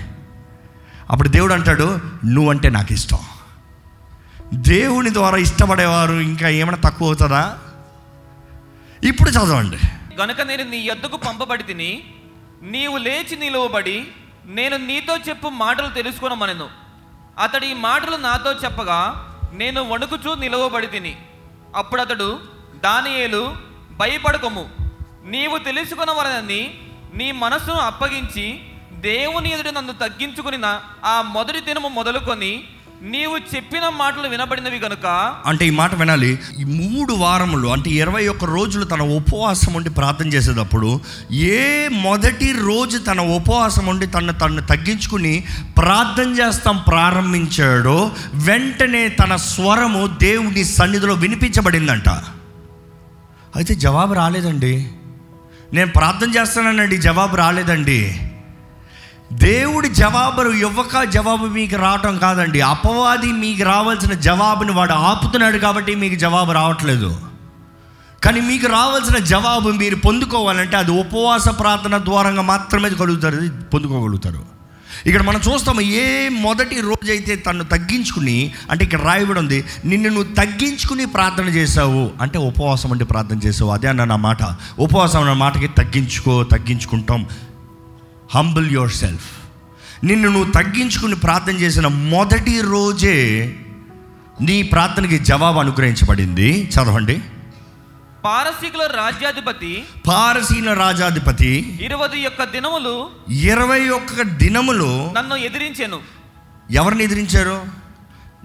అప్పుడు 1.10 1.30
దేవుడు 1.30 1.54
అంటాడు 1.54 2.00
నువ్వంటే 2.26 2.70
నాకు 2.70 2.94
ఇష్టం 2.94 3.18
దేవుని 4.54 5.14
ద్వారా 5.14 5.38
ఇష్టపడేవారు 5.38 6.14
ఇంకా 6.14 6.50
ఏమైనా 6.50 6.78
తక్కువ 6.78 7.08
అవుతుందా? 7.08 7.60
ఇప్పుడు 9.04 9.30
చదవండి. 9.30 9.78
గనుక 10.16 10.42
నేను 10.42 10.64
నీ 10.64 10.78
ఎద్దకు 10.78 11.18
పంపబడి 11.18 11.64
తిని 11.64 12.04
నీవు 12.62 12.98
లేచి 12.98 13.36
నిలువబడి 13.36 14.08
నేను 14.46 14.78
నీతో 14.78 15.18
చెప్పు 15.18 15.50
మాటలు 15.50 15.94
తెలుసుకొనమనెను. 15.94 16.70
అతడు 17.40 17.66
ఈ 17.66 17.74
మాటలు 17.74 18.16
నాతో 18.16 18.52
చెప్పగా 18.54 19.28
నేను 19.54 19.90
వణుకుచూ 19.90 20.36
నిలువబడి 20.36 20.88
తిని. 20.88 21.18
అప్పుడు 21.76 22.02
అతడు 22.02 22.40
దానియేలు 22.84 23.56
భయపడకము. 23.92 24.70
నీవు 25.24 25.58
తెలుసుకొనవలనని 25.58 26.74
నీ 27.14 27.32
మనస్సును 27.32 27.76
అప్పగించి 27.76 28.60
దేవుని 28.92 29.54
ఎదుట 29.54 29.74
నన్ను 29.74 29.94
తగ్గించుకుని 29.94 30.58
ఆ 31.06 31.22
మొదటి 31.22 31.60
దినము 31.62 31.88
మొదలుకొని 31.88 32.64
నీవు 33.04 33.38
చెప్పిన 33.56 33.90
మాటలు 33.90 34.28
వినబడినవి 34.28 34.80
గనుక 34.80 35.34
అంటే 35.46 35.68
ఈ 35.68 35.70
మాట 35.70 35.96
వినాలి. 35.96 36.40
ఈ 36.60 36.64
మూడు 36.64 37.14
వారములు 37.14 37.68
అంటే 37.68 37.90
ఇరవై 37.90 38.28
ఒక్క 38.28 38.46
రోజులు 38.46 38.84
తన 38.84 39.02
ఉపవాసం 39.02 39.74
ఉండి 39.74 39.90
ప్రార్థన 39.90 40.28
చేసేటప్పుడు 40.28 41.02
ఏ 41.32 41.88
మొదటి 41.88 42.52
రోజు 42.52 42.98
తన 42.98 43.22
ఉపవాసం 43.22 43.86
ఉండి 43.86 44.08
తను 44.08 44.34
తను 44.34 44.62
తగ్గించుకుని 44.62 45.44
ప్రార్థన 45.78 46.30
చేస్తాం 46.30 46.78
ప్రారంభించాడో 46.88 48.12
వెంటనే 48.34 49.10
తన 49.10 49.36
స్వరము 49.36 50.08
దేవుని 50.08 50.64
సన్నిధిలో 50.64 51.14
వినిపించబడిందంట. 51.14 52.10
అయితే 53.56 53.76
జవాబు 53.76 54.14
రాలేదండి. 54.14 54.88
నేను 55.74 55.92
ప్రార్థన 55.92 56.32
చేస్తానండి 56.32 56.98
జవాబు 56.98 57.36
రాలేదండి. 57.36 58.20
దేవుడి 59.32 59.88
జవాబు 59.88 60.42
ఇవ్వక 60.42 61.04
జవాబు 61.04 61.46
మీకు 61.46 61.76
రావటం 61.76 62.18
కాదండి. 62.18 62.62
అపవాది 62.62 63.32
మీకు 63.32 63.64
రావాల్సిన 63.64 64.14
జవాబుని 64.14 64.72
వాడు 64.72 64.92
ఆపుతున్నాడు 64.92 65.58
కాబట్టి 65.58 65.96
మీకు 65.96 66.16
జవాబు 66.16 66.52
రావట్లేదు. 66.52 67.18
కానీ 68.24 68.42
మీకు 68.42 68.68
రావాల్సిన 68.68 69.18
జవాబు 69.18 69.70
మీరు 69.70 69.96
పొందుకోవాలంటే 69.96 70.78
అది 70.78 70.92
ఉపవాస 70.92 71.50
ప్రార్థన 71.50 71.98
ద్వారంగా 71.98 72.42
మాత్రమే 72.42 72.90
కలుగుతారు 72.90 73.38
పొందుకోగలుగుతారు. 73.74 74.62
ఇక్కడ 75.06 75.22
మనం 75.22 75.42
చూస్తాము 75.50 75.82
ఏ 75.82 76.30
మొదటి 76.30 76.82
రోజైతే 76.82 77.36
తను 77.36 77.64
తగ్గించుకుని 77.64 78.54
అంటే 78.72 78.84
ఇక్కడ 78.86 79.02
రాయబడి 79.02 79.40
ఉంది 79.40 79.64
నిన్ను 79.86 80.10
నువ్వు 80.10 80.36
తగ్గించుకుని 80.36 81.06
ప్రార్థన 81.06 81.46
చేసావు 81.46 82.12
అంటే 82.22 82.38
ఉపవాసం 82.38 82.92
అంటే 82.92 83.06
ప్రార్థన 83.06 83.38
చేసావు 83.38 83.72
అదే 83.72 83.88
అన్న 83.88 84.04
నా 84.04 84.16
మాట. 84.16 84.38
ఉపవాసం 84.80 85.20
అన్న 85.20 85.34
మాటకి 85.34 85.68
తగ్గించుకో 85.68 86.44
తగ్గించుకుంటాం. 86.44 87.26
హంబుల్ 88.36 88.72
యువర్ 88.72 88.92
సెల్ఫ్ 88.92 89.32
నిన్ను 90.06 90.30
నువ్వు 90.30 90.52
తగ్గించుకుని 90.52 91.16
ప్రార్థన 91.16 91.54
చేసిన 91.54 91.88
మొదటి 91.88 92.62
రోజే 92.62 93.56
నీ 94.42 94.64
ప్రార్థనకి 94.64 95.20
జవాబు 95.20 95.60
అనుగ్రహించబడింది. 95.60 96.64
చదవండి. 96.64 97.20
పారసీకుల 98.26 98.82
రాజ్యాధిపతి 98.82 99.84
పారసీన 100.08 100.74
రాజాధిపతి 100.74 101.80
ఇరవై 101.82 102.20
యొక్క 102.20 102.44
దినములు 102.44 103.10
ఇరవై 103.32 103.90
ఒక్క 103.90 104.22
దినములు 104.22 105.12
నన్ను 105.18 105.36
ఎదిరించెను. 105.36 106.00
ఎవరిని 106.72 107.04
ఎదిరించారు? 107.04 107.62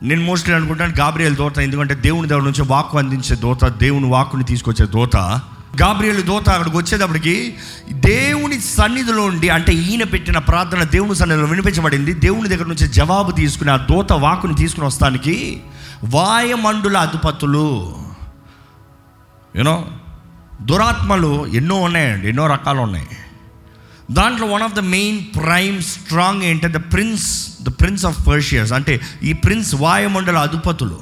నేను 0.02 0.24
మోస్ట్లీ 0.24 0.54
అనుకుంటాను 0.54 0.94
గాబ్రియల్ 0.98 1.36
దోత 1.36 1.58
ఎందుకంటే 1.58 1.94
దేవుని 1.94 2.28
దేవుడి 2.28 2.44
నుంచి 2.44 2.62
వాక్కు 2.62 2.98
అందించే 2.98 3.36
దోత 3.36 3.64
దేవుని 3.64 4.06
వాక్కుని 4.06 4.44
తీసుకొచ్చే 4.44 4.86
దోత. 4.86 5.40
గాబ్రియల్ 5.80 6.23
దోత 6.23 6.49
అక్కడికి 6.49 6.76
వచ్చేటప్పటికి 6.76 7.56
దేవుని 7.92 8.61
సన్నిధిలో 8.61 9.25
ఉండి 9.25 9.49
అంటే 9.49 9.73
ఈయన 9.73 10.04
పెట్టిన 10.04 10.38
ప్రార్థన 10.38 10.83
దేవుని 10.83 11.16
సన్నిధిలో 11.16 11.47
వినిపించబడింది. 11.47 12.12
దేవుని 12.12 12.49
దగ్గర 12.49 12.66
నుంచి 12.66 12.88
జవాబు 12.88 13.30
తీసుకుని 13.30 13.71
ఆ 13.71 13.76
దోత 13.76 14.12
వాక్కుని 14.12 14.54
తీసుకుని 14.54 14.87
వస్తానికి 14.87 15.62
వాయమండుల 16.04 16.97
అధిపతులు. 16.97 17.97
యూనో 19.56 19.88
దురాత్మలు 20.62 21.47
ఎన్నో 21.47 21.83
ఉన్నాయండి 21.83 22.28
ఎన్నో 22.28 22.47
రకాలు 22.47 22.80
ఉన్నాయి. 22.80 23.09
దాంట్లో 24.11 24.47
one 24.47 24.62
of 24.62 24.75
the 24.75 24.78
main 24.78 25.18
prime 25.37 25.83
strong 25.83 26.42
ఏంటంటే 26.42 26.78
the 26.78 26.92
prince 26.92 27.50
the 27.62 27.68
prince 27.68 28.06
of 28.06 28.26
Persia's 28.26 28.73
అంటే 28.73 29.00
ఈ 29.23 29.33
ప్రిన్స్ 29.33 29.75
వాయుమండల 29.75 30.38
అధిపతులు. 30.38 30.99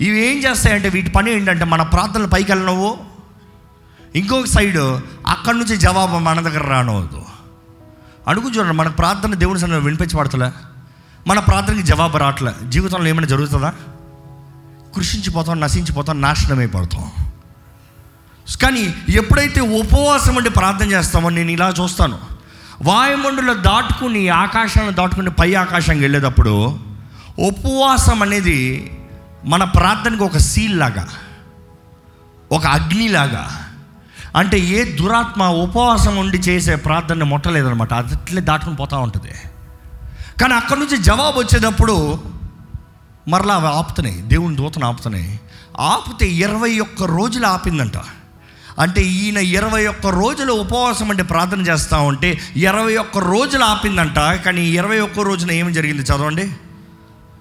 ఇవి 0.00 0.26
ఏం 0.26 0.50
చేస్తాయంటే 0.50 0.88
వీటి 0.88 1.10
పని 1.10 1.32
ఏంటంటే 1.32 1.64
మన 1.64 1.82
ప్రార్థనలు 1.82 2.26
పైకి 2.26 2.52
వెళ్ళనవు 2.52 3.05
ఇంకొక 4.14 4.46
సైడ్ 4.46 4.78
అక్కడి 5.26 5.58
నుంచి 5.58 5.76
జవాబు 5.76 6.18
మన 6.18 6.40
దగ్గర 6.40 6.66
రానవద్దు 6.66 7.22
అడుగు 8.28 8.50
చూడండి 8.50 8.74
మన 8.74 8.88
ప్రార్థన 8.88 9.34
దేవుని 9.34 9.58
సన్న 9.58 9.76
వినిపించబడతలే 9.76 10.52
మన 11.26 11.38
ప్రార్థనకి 11.38 11.82
జవాబు 11.82 12.18
రావట్లే. 12.18 12.52
జీవితంలో 12.68 13.06
ఏమైనా 13.06 13.26
జరుగుతుందా? 13.26 13.74
కృషించిపోతాం 14.94 15.60
నశించిపోతాం 15.60 16.20
నాశనం 16.20 16.58
అయిపోతాం 16.58 17.10
కానీ 18.62 18.94
ఎప్పుడైతే 19.08 19.60
ఉపవాసం 19.60 20.38
అంటే 20.38 20.50
ప్రార్థన 20.50 20.90
చేస్తామో 20.92 21.28
నేను 21.28 21.50
ఇలా 21.50 21.74
చూస్తాను. 21.82 22.18
వాయుమండులో 22.82 23.54
దాటుకుని 23.54 24.28
ఆకాశాన్ని 24.28 24.94
దాటుకుని 24.94 25.30
పై 25.30 25.54
ఆకాశంకి 25.54 26.00
వెళ్ళేటప్పుడు 26.00 26.78
ఉపవాసం 27.38 28.22
అనేది 28.22 28.90
మన 29.44 29.64
ప్రార్థనకు 29.64 30.24
ఒక 30.24 30.38
సీల్ 30.38 30.78
లాగా 30.78 31.08
ఒక 32.52 32.66
అగ్నిలాగా 32.66 33.65
అంటే 34.36 34.58
ఏ 34.58 34.84
దురాత్మ 34.84 35.44
ఉపవాసం 35.44 36.16
ఉండి 36.16 36.36
చేసే 36.36 36.76
ప్రార్థన 36.76 37.22
ముట్టలేదనమాట 37.22 37.94
అది 37.94 38.14
అట్లే 38.14 38.42
దాటుకుని 38.42 38.76
పోతూ 38.76 39.00
ఉంటుంది. 39.00 39.32
కానీ 40.40 40.54
అక్కడి 40.54 40.80
నుంచి 40.80 40.96
జవాబు 40.96 41.38
వచ్చేటప్పుడు 41.38 42.20
మరలా 43.28 43.54
అవి 43.54 43.66
ఆపుతున్నాయి. 43.66 44.22
దేవుని 44.22 44.56
దూతను 44.56 44.86
ఆపుతున్నాయి. 44.86 45.40
ఆపితే 45.78 46.26
ఇరవై 46.26 46.78
ఒక్క 46.78 47.02
రోజులు 47.02 47.46
ఆపిందంట. 47.46 47.96
అంటే 48.80 49.02
ఈయన 49.02 49.36
ఇరవై 49.36 49.86
ఒక్క 49.86 50.06
రోజులు 50.06 50.52
ఉపవాసం 50.52 51.10
అంటే 51.10 51.22
ప్రార్థన 51.22 51.60
చేస్తూ 51.60 52.02
ఉంటే 52.02 52.38
ఇరవై 52.56 52.96
ఒక్క 52.96 53.18
రోజులు 53.18 53.64
ఆపిందంట. 53.64 54.18
కానీ 54.18 54.66
ఇరవై 54.66 55.00
ఒక్క 55.00 55.20
రోజున 55.20 55.50
ఏమి 55.50 55.72
జరిగింది? 55.72 56.02
చదవండి. 56.02 56.52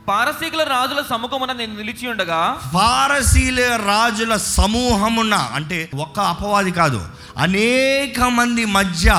పారసీకుల 0.08 0.64
రాజుల 0.64 1.04
సముఖమున 1.10 1.52
నేను 1.52 1.78
నిలిచి 1.78 2.08
ఉండగా 2.08 2.58
పారసీల 2.74 3.76
రాజుల 3.76 4.38
సమూహమున 4.38 5.36
అంటే 5.36 5.90
ఒక్క 5.96 6.20
అపవాది 6.20 6.72
కాదు 6.72 7.02
అనేక 7.38 8.20
మంది 8.20 8.66
మధ్య 8.66 9.14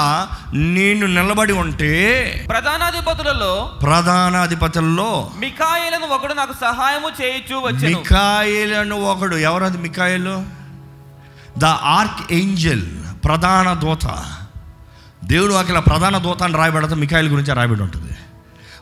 నేను 0.53 1.07
నిలబడి 1.07 1.53
ఉంటే 1.53 1.93
ప్రధానాధిపతులలో 2.49 3.79
ప్రధానాధిపతుల్లో 3.83 5.31
మికాయేలను 5.37 6.07
ఒకడు 6.07 6.33
నాకు 6.33 6.53
సహాయము 6.53 7.11
చేయించు 7.23 7.57
వచ్చెను. 7.57 7.99
మికాయిలను 7.99 9.01
ఒకడు 9.01 9.37
ఎవరది 9.37 9.79
మికాయిలు 9.79 10.45
ద 11.59 11.65
ఆర్క్ 11.65 12.33
ఏంజల్ 12.33 12.87
ప్రధాన 13.25 13.73
దూత. 13.73 14.07
దేవుడు 15.25 15.55
అక్కడ 15.55 15.79
ప్రధాన 15.79 16.19
దూత 16.19 16.43
అని 16.43 16.55
రాయబడితే 16.55 16.95
మికాయిల్ 16.95 17.29
గురించి 17.29 17.55
రాయబడి 17.55 17.83
ఉంటుంది. 17.83 18.16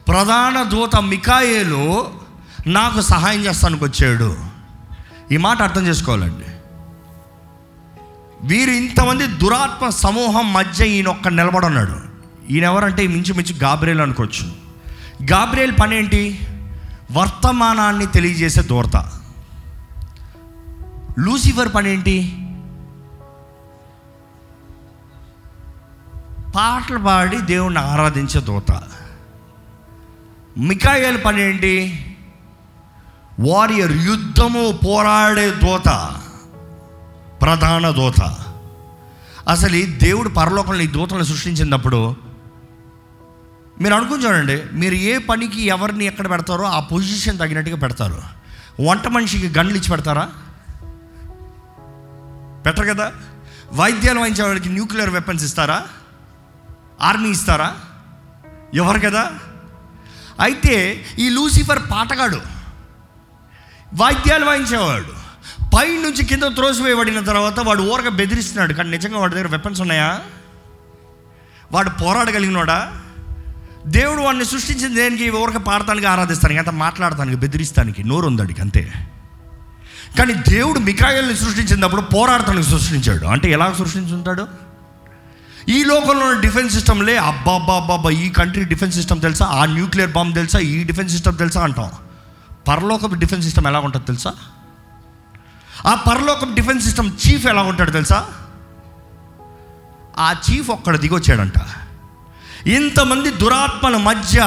ప్రధాన 0.09 0.63
దూత 0.63 0.97
మికాయేలు 0.97 2.11
నాకు 2.67 3.01
సహాయం 3.01 3.41
చేస్తానికి 3.45 3.85
వచ్చాడు 3.85 4.37
ఈ 5.33 5.37
మాట 5.37 5.63
అర్థం 5.63 5.87
చేసుకోవాలండి. 5.87 6.49
వీరు 8.47 8.71
ఇంతమంది 8.71 9.27
దురాత్మ 9.27 9.89
సమూహం 9.89 10.53
మధ్య 10.53 10.87
ఈయన 10.87 11.09
ఒక్క 11.09 11.29
నిలబడి 11.29 11.67
ఉన్నాడు 11.67 11.97
ఈయన 12.53 12.65
ఎవరంటే 12.65 13.07
మించుమించు 13.07 13.55
గాబ్రేల్ 13.63 14.01
అనుకోవచ్చు. 14.01 14.47
గాబ్రేల్ 15.33 15.73
పని 15.81 15.97
ఏంటి 15.97 16.49
వర్తమానాన్ని 17.13 18.07
తెలియజేసే 18.07 18.63
దూరత 18.63 18.97
లూసిఫర్ 21.19 21.75
పని 21.75 21.93
ఏంటి 21.93 22.17
పాటలు 26.57 26.99
పాడి 26.99 27.39
దేవుణ్ణి 27.41 27.81
ఆరాధించే 27.81 28.41
దూత. 28.41 28.73
మికాయల 30.59 31.17
పని 31.17 31.43
ఏంటి? 31.43 32.01
వారియర్ 33.41 33.93
యుద్ధము 33.93 34.79
పోరాడే 34.87 35.51
దోత 35.51 36.17
ప్రధాన 37.43 37.91
దూత. 37.91 38.37
అసలు 39.49 39.77
ఈ 39.77 39.87
దేవుడు 39.87 40.29
పరలోకంలో 40.29 40.81
ఈ 40.81 40.87
దూతలను 40.87 41.23
సృష్టించినప్పుడు 41.23 42.17
మీరు 43.81 43.95
అనుకుని 43.95 44.25
చూడండి 44.25 44.63
మీరు 44.73 44.95
ఏ 44.95 45.19
పనికి 45.19 45.63
ఎవరిని 45.63 46.05
ఎక్కడ 46.05 46.31
పెడతారో 46.31 46.65
ఆ 46.65 46.81
పొజిషన్ 46.81 47.39
తగినట్టుగా 47.39 47.77
పెడతారు. 47.77 48.23
వంట 48.89 49.09
మనిషికి 49.09 49.59
గండ్లు 49.59 49.77
ఇచ్చి 49.77 49.91
పెడతారా? 49.91 50.31
పెట్టరు 52.67 52.95
కదా? 52.95 53.13
వైద్యాలు 53.73 54.21
వాయించే 54.21 54.45
వాడికి 54.45 54.69
న్యూక్లియర్ 54.69 55.11
వెపన్స్ 55.11 55.45
ఇస్తారా? 55.45 55.83
ఆర్మీ 57.01 57.29
ఇస్తారా? 57.29 57.77
ఎవరు 58.75 59.01
కదా? 59.01 59.33
అయితే 60.41 61.05
ఈ 61.19 61.29
లూసిఫర్ 61.29 61.79
పాటగాడు 61.91 62.41
వాయిద్యాలు 63.95 64.45
వాయించేవాడు 64.45 65.25
పై 65.77 65.87
నుంచి 65.89 66.25
కింద 66.25 66.43
త్రోసివేయబడిన 66.43 67.21
తర్వాత 67.21 67.61
వాడు 67.61 67.83
ఊరక 67.83 68.09
బెదిరిస్తున్నాడు. 68.09 68.73
కానీ 68.73 68.91
నిజంగా 68.91 69.19
వాడి 69.19 69.35
దగ్గర 69.35 69.47
వెపన్స్ 69.47 69.81
ఉన్నాయా? 69.81 70.21
వాడు 71.73 71.91
పోరాడగలిగినోడా? 71.91 73.01
దేవుడు 73.87 74.21
వాడిని 74.23 74.45
సృష్టించిన 74.45 74.95
దేనికి? 74.95 75.31
ఊరక 75.31 75.57
పాడటానికి 75.57 76.07
ఆరాధిస్తానికి 76.07 76.59
అంత 76.59 76.69
మాట్లాడతానికి 76.69 77.37
బెదిరిస్తానికి. 77.37 78.05
నోరు 78.05 78.27
ఉందాడికి 78.27 78.61
అంతే. 78.61 78.93
కానీ 80.19 80.35
దేవుడు 80.49 80.79
మికాయల్ని 80.79 81.37
సృష్టించినప్పుడు 81.37 82.01
పోరాడతానికి 82.01 82.71
సృష్టించాడు. 82.71 83.27
అంటే 83.27 83.51
ఎలా 83.51 83.75
సృష్టించుంటాడు? 83.79 84.64
ఈ 85.69 85.85
లోకంలో 85.85 86.27
ఉన్న 86.27 86.41
డిఫెన్స్ 86.41 86.75
సిస్టమ్లే 86.75 87.17
అబ్బా 87.17 87.53
అబ్బా 87.53 88.11
ఈ 88.11 88.29
కంట్రీ 88.29 88.65
డిఫెన్స్ 88.65 88.97
సిస్టమ్ 88.97 89.21
తెలుసా? 89.21 89.47
ఆ 89.47 89.65
న్యూక్లియర్ 89.65 90.13
బాంబ్ 90.13 90.35
తెలుసా? 90.35 90.59
ఈ 90.59 90.85
డిఫెన్స్ 90.85 91.13
సిస్టమ్ 91.13 91.39
తెలుసా 91.39 91.65
అంటాం. 91.65 91.91
పరలోకపు 92.69 93.15
డిఫెన్స్ 93.15 93.47
సిస్టమ్ 93.47 93.67
ఎలా 93.67 93.81
ఉంటుంది 93.81 94.07
తెలుసా? 94.07 94.35
ఆ 95.87 95.95
పరలోకం 95.95 96.55
డిఫెన్స్ 96.55 96.85
సిస్టమ్ 96.85 97.11
చీఫ్ 97.11 97.47
ఎలా 97.47 97.63
ఉంటాడు 97.63 97.91
తెలుసా? 97.91 98.27
ఆ 100.19 100.35
చీఫ్ 100.51 100.71
ఒక్కడ 100.71 100.97
దిగొచ్చాడంట. 100.97 101.53
ఇంతమంది 102.67 103.31
దురాత్మల 103.31 103.97
మధ్య 103.97 104.41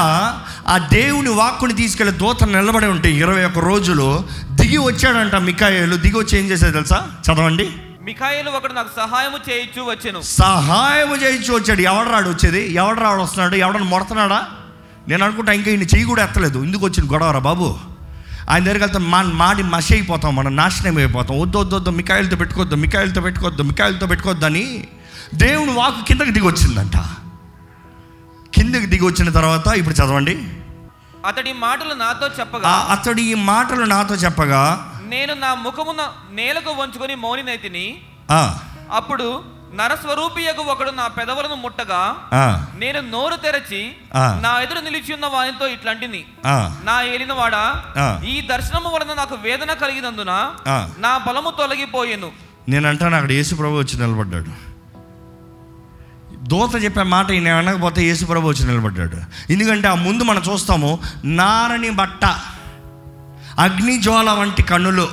ఆ 0.67 0.77
దేవుని 0.77 1.29
వాక్కుని 1.29 1.74
తీసుకెళ్ళి 1.74 2.17
దూత 2.17 2.43
నిలబడి 2.43 2.86
ఉంటే 2.86 3.12
ఇరవై 3.12 3.45
ఒక్క 3.45 3.59
రోజులు 3.59 4.24
దిగి 4.51 4.77
వచ్చాడంట 4.77 5.36
మికాయలు 5.36 5.95
దిగి 5.95 6.17
వచ్చి 6.17 6.39
ఏం 6.39 6.45
చేసేది 6.45 6.71
తెలుసా? 6.71 7.07
చదవండి. 7.31 7.69
మిఖాయిలు 8.07 8.49
ఒకడు 8.49 8.73
నాకు 8.73 8.89
సహాయము 8.95 9.37
చేయించు 9.49 9.81
వచ్చెను. 9.81 10.21
సహాయం 10.21 11.09
చేయించి 11.23 11.51
వచ్చాడు. 11.55 11.81
ఎవడు 11.81 12.09
రాడు 12.09 12.29
వచ్చేది? 12.29 12.73
ఎవడు 12.73 12.99
రాడు 12.99 13.21
వస్తున్నాడు? 13.21 13.55
ఎవడన్నా 13.55 13.89
మొడతున్నాడా 13.89 14.45
నేను 15.08 15.23
అనుకుంటా 15.23 15.51
ఇంకా 15.51 15.71
ఈయన 15.71 15.82
చెయ్యి 15.82 16.03
కూడా 16.03 16.23
ఎత్తలేదు. 16.23 16.60
ఎందుకు 16.63 16.86
వచ్చిన 16.86 17.13
గొడవరా 17.13 17.39
బాబు? 17.39 17.79
ఆయన 18.49 18.63
దగ్గరికి 18.63 18.84
వెళ్తే 18.84 18.99
మా 18.99 19.21
మాడి 19.21 19.63
మసి 19.63 19.93
అయిపోతాం 19.93 20.36
మనం 20.36 20.55
నాశనం 20.55 20.97
అయిపోతాం. 20.97 21.39
వద్దు 21.39 21.58
వద్దు 21.58 21.75
వద్దు 21.75 21.89
మికాయిలతో 21.89 22.36
పెట్టుకోవద్దు 22.36 22.75
మికాయిలతో 22.75 23.21
పెట్టుకోవద్దు 23.21 23.63
మికాయిలతో 23.63 24.08
పెట్టుకోవద్దు 24.08 24.45
అని 24.45 24.88
దేవుని 25.36 25.73
వాకు 25.73 26.05
కిందకి 26.08 26.32
దిగి 26.32 26.47
వచ్చిందంట. 26.47 26.97
కిందకి 28.53 28.86
దిగి 28.86 29.05
వచ్చిన 29.05 29.29
తర్వాత 29.29 29.67
ఇప్పుడు 29.67 29.95
చదవండి. 29.95 30.36
అతడి 31.25 31.53
మాటలు 31.53 31.93
నాతో 31.93 32.27
చెప్పగా 32.39 32.69
అతడు 32.69 33.19
ఈ 33.19 33.34
మాటలు 33.34 33.86
నాతో 33.86 34.15
చెప్పగా 34.15 34.63
నేను 35.08 35.34
నా 35.34 35.54
ముఖమున 35.54 36.02
నేలకు 36.32 36.72
వంచుకొని 36.72 37.15
మౌనినైతిని 37.15 37.86
అప్పుడు 38.91 39.28
నరస్వరూపియగు 39.76 40.62
ఒకడు 40.62 40.91
నా 40.91 41.08
పెదవులను 41.08 41.56
ముట్టగా 41.56 42.02
నేను 42.76 43.00
నోరు 43.00 43.36
తెరచి. 43.36 43.82
నా 44.41 44.62
ఎదురు 44.62 44.80
నిలిచి 44.80 45.13
ఉన్న 45.13 45.26
వానితో 45.26 45.67
ఇట్లాంటిని. 45.67 46.26
నా 46.84 47.02
ఏలినవాడా. 47.02 47.63
ఈ 48.28 48.41
దర్శనము 48.41 48.89
వలన 48.89 49.13
నాకు 49.13 49.36
వేదన 49.36 49.74
కలిగినందున. 49.74 50.34
నా 50.98 51.17
బలము 51.17 51.54
తొలగిపోయెను. 51.58 52.32
నేను 52.70 52.89
అంటాను 52.89 53.15
అక్కడ 53.15 53.32
యేసు 53.32 53.56
ప్రభు 53.56 53.80
వచ్చి 53.80 54.00
నిలబడ్డాడు. 54.00 54.52
దూత 56.48 56.84
చెప్పే 56.84 57.04
మాట 57.04 57.32
ఈయన 57.32 57.48
అనకపోతే 57.54 58.02
యేసు 58.04 58.26
ప్రభు 58.26 58.48
వచ్చి 58.48 58.65
నిలబడ్డాడు. 58.67 59.17
ఎందుకంటే 59.52 59.88
ఆ 59.88 59.96
ముందు 59.96 60.24
మనం 60.24 60.41
చూస్తాము 60.50 61.00
నారని 61.26 61.89
బట్ట. 61.89 62.26
అగ్నిజ్వాల 63.58 64.30
వంటి 64.30 64.63
కన్నులు. 64.63 65.08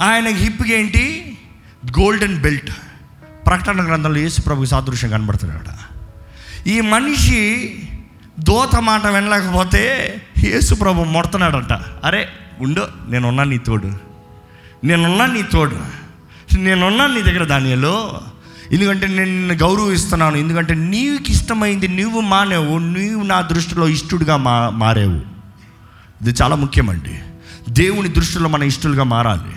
ఆయన 0.00 0.28
హిప్కి 0.28 0.74
ఏంటి? 0.74 1.38
గోల్డెన్ 2.00 2.40
బెల్ట్ 2.40 2.70
ప్రకటన 3.46 3.86
గ్రంథంలో 3.86 4.18
యేసు 4.18 4.40
ప్రభుకి 4.40 4.66
సాదృశ్యం 4.66 5.10
కనబడుతున్నాడు 5.10 5.86
ఈ 6.68 6.80
మనిషి 6.80 7.74
దోత 8.40 8.76
మాట 8.76 9.06
వినలేకపోతే 9.06 10.14
యేసు 10.44 10.74
ప్రభు 10.74 11.04
మొడుతున్నాడంట 11.04 11.72
అరే 12.04 12.28
ఉండు 12.60 12.86
నేనున్నా 13.08 13.44
నీ 13.44 13.58
తోడు. 13.58 13.92
నేనున్నా 14.84 15.26
నీ 15.26 15.42
తోడు. 15.42 15.76
నేనున్నా 16.56 17.06
నీ 17.06 17.22
దగ్గర 17.22 17.44
దానిలో 17.44 18.20
ఎందుకంటే 18.72 19.06
నేను 19.06 19.24
నిన్ను 19.24 19.54
గౌరవిస్తున్నాను. 19.54 20.36
ఎందుకంటే 20.36 20.74
నీకు 20.74 21.30
ఇష్టమైంది 21.30 21.88
నువ్వు 21.88 22.20
మానేవు. 22.20 22.78
నీవు 22.78 23.22
నా 23.22 23.40
దృష్టిలో 23.40 23.88
ఇష్టడుగా 23.88 24.36
మా 24.36 24.68
మారేవు. 24.68 25.20
ఇది 26.22 26.30
చాలా 26.42 26.56
ముఖ్యమండి. 26.56 27.18
దేవుని 27.68 28.08
దృష్టిలో 28.08 28.48
మన 28.48 28.62
ఇష్టలుగా 28.62 29.04
మారాలి. 29.04 29.56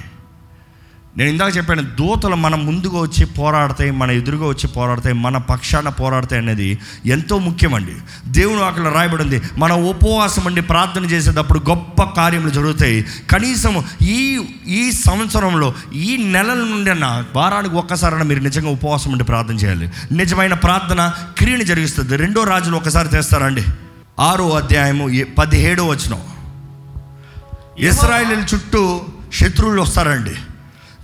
నేను 1.17 1.29
ఇందాక 1.29 1.57
చెప్పాను 1.57 1.81
దూతలు 1.81 2.35
మన 2.35 2.55
ముందుగా 2.55 2.99
వచ్చి 2.99 3.25
పోరాడతాయి 3.25 3.91
మన 3.91 4.11
ఎదురుగా 4.11 4.47
వచ్చి 4.47 4.67
పోరాడతాయి 4.67 5.15
మన 5.15 5.37
పక్షాన 5.37 5.89
పోరాడతాయి 5.89 6.41
అనేది 6.41 6.79
ఎంతో 7.05 7.39
ముఖ్యమండి. 7.39 7.95
దేవుని 8.27 8.63
అక్కడ 8.63 8.87
రాయబడింది 8.87 9.41
మన 9.57 9.73
ఉపవాసం 9.73 10.47
అండి 10.47 10.61
ప్రార్థన 10.61 11.05
చేసేటప్పుడు 11.05 11.59
గొప్ప 11.59 12.03
కార్యములు 12.03 12.49
జరుగుతాయి. 12.49 13.05
కనీసం 13.31 13.83
ఈ 14.01 14.39
ఈ 14.67 14.91
సంవత్సరంలో 14.91 15.73
ఈ 15.93 16.17
నెలల 16.17 16.57
నుండి 16.57 16.91
అన్న 16.91 17.25
వారానికి 17.35 17.75
ఒక్కసారైనా 17.75 18.23
మీరు 18.23 18.39
నిజంగా 18.39 18.69
ఉపవాసం 18.69 19.11
ఉండి 19.11 19.23
ప్రార్థన 19.23 19.53
చేయాలి. 19.53 19.89
నిజమైన 20.11 20.53
ప్రార్థన 20.53 21.13
క్రియను 21.37 21.63
జరిగిస్తుంది. 21.63 22.17
రెండో 22.17 22.43
రాజులు 22.43 22.75
ఒకసారి 22.75 23.15
చేస్తారండి 23.15 23.63
ఆరో 24.19 24.49
అధ్యాయము 24.49 25.25
పదిహేడో 25.37 25.87
వచనం. 25.87 26.38
ఇస్రాయేల్ 27.79 28.53
చుట్టూ 28.53 29.05
శత్రువులు 29.33 29.81
వస్తారండి. 29.81 30.35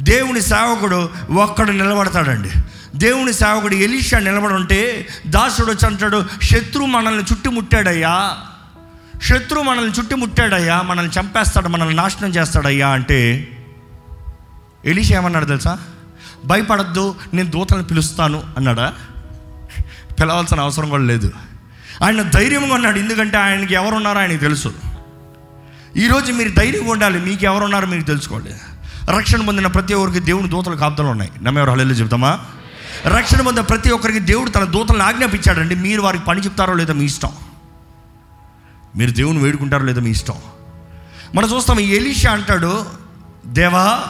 దేవుని 0.02 0.42
సేవకుడు 0.42 1.10
ఒక్కడు 1.34 1.72
నిలబడతాడండి. 1.72 2.50
దేవుని 2.96 3.34
సేవకుడు 3.34 3.76
ఎలీషా 3.76 4.20
నిలబడుంటే 4.20 5.08
దాసుడు 5.28 5.72
వచ్చి 5.72 5.86
అంటాడు 5.86 6.26
శత్రు 6.44 6.86
మనల్ని 6.86 7.24
చుట్టుముట్టాడయ్యా 7.24 8.38
శత్రు 9.24 9.62
మనల్ని 9.62 9.92
చుట్టుముట్టాడయ్యా 9.92 10.82
మనల్ని 10.82 11.20
చంపేస్తాడు 11.20 11.68
మనల్ని 11.68 11.96
నాశనం 11.96 12.30
చేస్తాడయ్యా. 12.30 12.90
అంటే 12.90 13.48
ఎలీషా 14.86 15.16
ఏమన్నాడు 15.16 15.46
తెలుసా? 15.46 15.78
భయపడద్దు 16.46 17.16
నేను 17.34 17.50
దూతలను 17.50 17.84
పిలుస్తాను 17.84 18.44
అన్నాడా? 18.58 18.94
పిలవాల్సిన 20.20 20.60
అవసరం 20.60 20.90
కూడా 20.90 21.04
లేదు. 21.04 21.32
ఆయన 22.04 22.22
ధైర్యంగా 22.22 22.74
ఉన్నాడు 22.74 23.00
ఎందుకంటే 23.00 23.38
ఆయనకి 23.38 23.74
ఎవరున్నారో 23.74 24.20
ఆయనకి 24.20 24.38
తెలుసు. 24.38 24.74
ఈరోజు 25.98 26.32
మీరు 26.32 26.50
ధైర్యంగా 26.50 26.92
ఉండాలి. 26.92 27.20
మీకు 27.20 27.46
ఎవరున్నారో 27.46 27.88
మీకు 27.88 28.08
తెలుసుకోండి. 28.08 28.50
రక్షణ 29.12 29.46
పొందిన 29.46 29.68
ప్రతి 29.68 29.94
ఒక్కరికి 29.94 30.26
దేవుని 30.26 30.50
దూతలు 30.50 30.76
కాపుతలు 30.76 31.08
ఉన్నాయి. 31.08 31.32
నమ్మేవారు 31.42 31.72
హల్లెలూయా 31.72 32.00
చెప్తామా? 32.00 32.40
రక్షణ 33.06 33.42
పొందిన 33.42 33.64
ప్రతి 33.64 33.92
ఒక్కరికి 33.92 34.20
దేవుడు 34.20 34.50
తన 34.50 34.64
దూతలను 34.64 35.04
ఆజ్ఞాపించాడండి. 35.04 35.76
మీరు 35.76 36.02
వారికి 36.02 36.26
పని 36.26 36.42
చెప్తారో 36.42 36.74
లేదో 36.74 36.94
మీ 36.94 37.06
ఇష్టం. 37.06 37.32
మీరు 38.96 39.12
దేవుని 39.12 39.40
వేడుకుంటారో 39.40 39.86
లేదో 39.86 40.02
మీ 40.02 40.10
ఇష్టం. 40.10 40.34
మనం 41.36 41.56
చూస్తాం 41.56 41.80
ఈ 41.80 41.96
ఎలీషా 41.96 42.32
అంటాడు 42.32 42.86
దేవా 43.46 44.04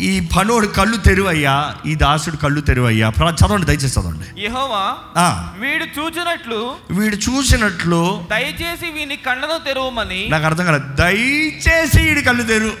ఈ 0.00 0.20
పనోడు 0.36 0.66
కళ్ళు 0.66 0.96
తెరువయ్యా 0.96 1.74
ఈ 1.86 1.94
దాసుడు 1.94 2.36
కళ్ళు 2.36 2.60
తెరువయ్యా. 2.60 3.08
చదవండి 3.10 3.66
దయచేసి 3.66 4.00
చదవండి. 4.00 4.42
యెహోవా 4.42 4.96
ఆ, 5.16 5.52
వీడు 5.58 5.84
చూచినట్లు 5.98 6.76
వీడు 6.90 7.16
చూసినట్లు 7.16 8.26
దయచేసి 8.30 8.90
వీని 8.90 9.16
కళ్ళను 9.16 9.64
తెరవమని 9.64 10.28
నాకు 10.28 10.46
అర్థం 10.46 10.64
కాలేదు. 10.64 10.84
దయచేసి 10.94 12.00
వీడి 12.02 12.22
కళ్ళు 12.22 12.42
తెరు. 12.42 12.72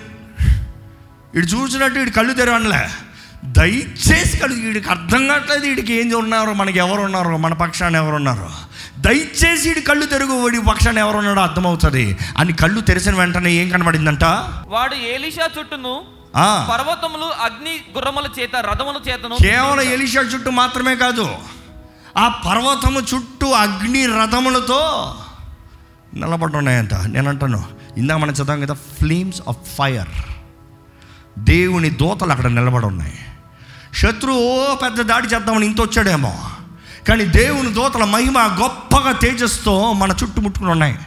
వీడు 1.34 1.46
చూసినట్టు 1.46 1.98
వీడి 1.98 2.10
కళ్ళు 2.10 2.32
తెరు 2.34 2.50
అనలే 2.50 2.82
దయచేసి 3.44 4.36
కలిగి 4.36 4.60
వీడికి 4.60 4.88
అర్థం 4.90 5.26
కావట్లేదు. 5.26 5.66
వీడికి 5.66 5.92
ఏంది 5.94 6.14
ఉన్నారో 6.14 6.54
మనకి 6.54 6.78
ఎవరు 6.78 7.00
ఉన్నారో 7.00 7.36
మన 7.36 7.52
పక్షాన్ని 7.54 7.98
ఎవరు 7.98 8.16
ఉన్నారో. 8.16 8.48
దయచేసి 8.98 9.68
వీడి 9.68 9.80
కళ్ళు 9.80 10.06
తెరుగు 10.06 10.44
వీడి 10.44 10.60
పక్షాన్ని 10.60 11.00
ఎవరు 11.00 11.16
ఉన్నాడో 11.16 11.40
అర్థమవుతుంది. 11.40 12.16
అని 12.38 12.52
కళ్ళు 12.52 12.80
తెరిచిన 12.80 13.14
వెంటనే 13.16 13.52
ఏం 13.52 13.68
కనబడిందంట? 13.68 14.24
వాడు 14.68 14.94
ఏలిషా 15.14 15.48
చుట్టూను 15.58 15.94
పర్వతములు 16.36 17.24
అగ్ని 17.24 17.80
గుర్రముల 17.96 18.28
చేత 18.40 18.56
రథముల 18.56 18.94
చేతను 19.08 19.36
కేవలం 19.36 19.80
ఎలిషా 19.80 20.20
చుట్టూ 20.20 20.50
మాత్రమే 20.50 20.96
కాదు 20.96 21.28
ఆ 22.18 22.28
పర్వతము 22.28 23.00
చుట్టూ 23.00 23.50
అగ్ని 23.50 24.06
రథములతో 24.06 25.14
నిలబడి 26.14 26.56
ఉన్నాయంట 26.56 26.94
నేను 26.94 27.28
అంటాను 27.28 27.64
ఇందాక 27.96 28.18
మనం 28.18 28.32
చదివాం 28.32 28.60
కదా 28.60 28.74
ఫ్లేమ్స్ 28.74 29.42
ఆఫ్ 29.48 29.56
ఫైర్ 29.78 30.08
దేవుని 31.38 31.90
దూతలు 31.90 32.30
అక్కడ 32.30 32.46
నిలబడి 32.46 32.86
ఉన్నాయి 32.86 33.18
శత్రువు 33.94 34.74
పెద్ద 34.74 35.00
దాడి 35.00 35.26
చేద్దామని 35.26 35.66
ఇంత 35.66 35.80
వచ్చాడేమో. 35.80 36.40
కానీ 37.08 37.24
దేవుని 37.24 37.72
దూతల 37.74 38.04
మహిమ 38.04 38.58
గొప్పగా 38.62 39.12
తేజస్తో 39.12 39.92
మన 39.92 40.10
చుట్టూ 40.10 40.40
ముట్టుకుని 40.40 40.70
ఉన్నాయి. 40.70 40.98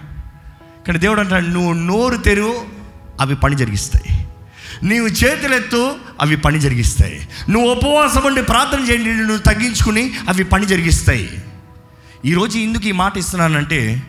కానీ 0.87 0.99
దేవుడు 0.99 1.19
అంటాడు 1.19 1.45
నువ్వు 1.45 1.73
నోరు 1.73 2.17
తెరువు 2.17 2.65
అవి 3.21 3.35
పని 3.35 3.55
జరిగిస్తాయి. 3.55 4.22
నీవు 4.83 5.07
చేతులెత్తు 5.07 5.95
అవి 6.21 6.35
పని 6.35 6.59
జరిగిస్తాయి. 6.59 7.27
నువ్వు 7.49 7.71
ఉపవాసం 7.71 8.25
ఉండి 8.25 8.43
ప్రార్థన 8.43 8.91
చేయండి 8.91 9.13
నువ్వు 9.13 9.37
తగ్గించుకుని 9.37 10.13
అవి 10.29 10.43
పని 10.43 10.65
జరిగిస్తాయి. 10.65 11.43
ఈరోజు 12.25 12.57
ఎందుకు 12.57 12.85
ఈ 12.85 12.91
మాట 12.91 13.17
ఇస్తున్నానంటే 13.17 14.03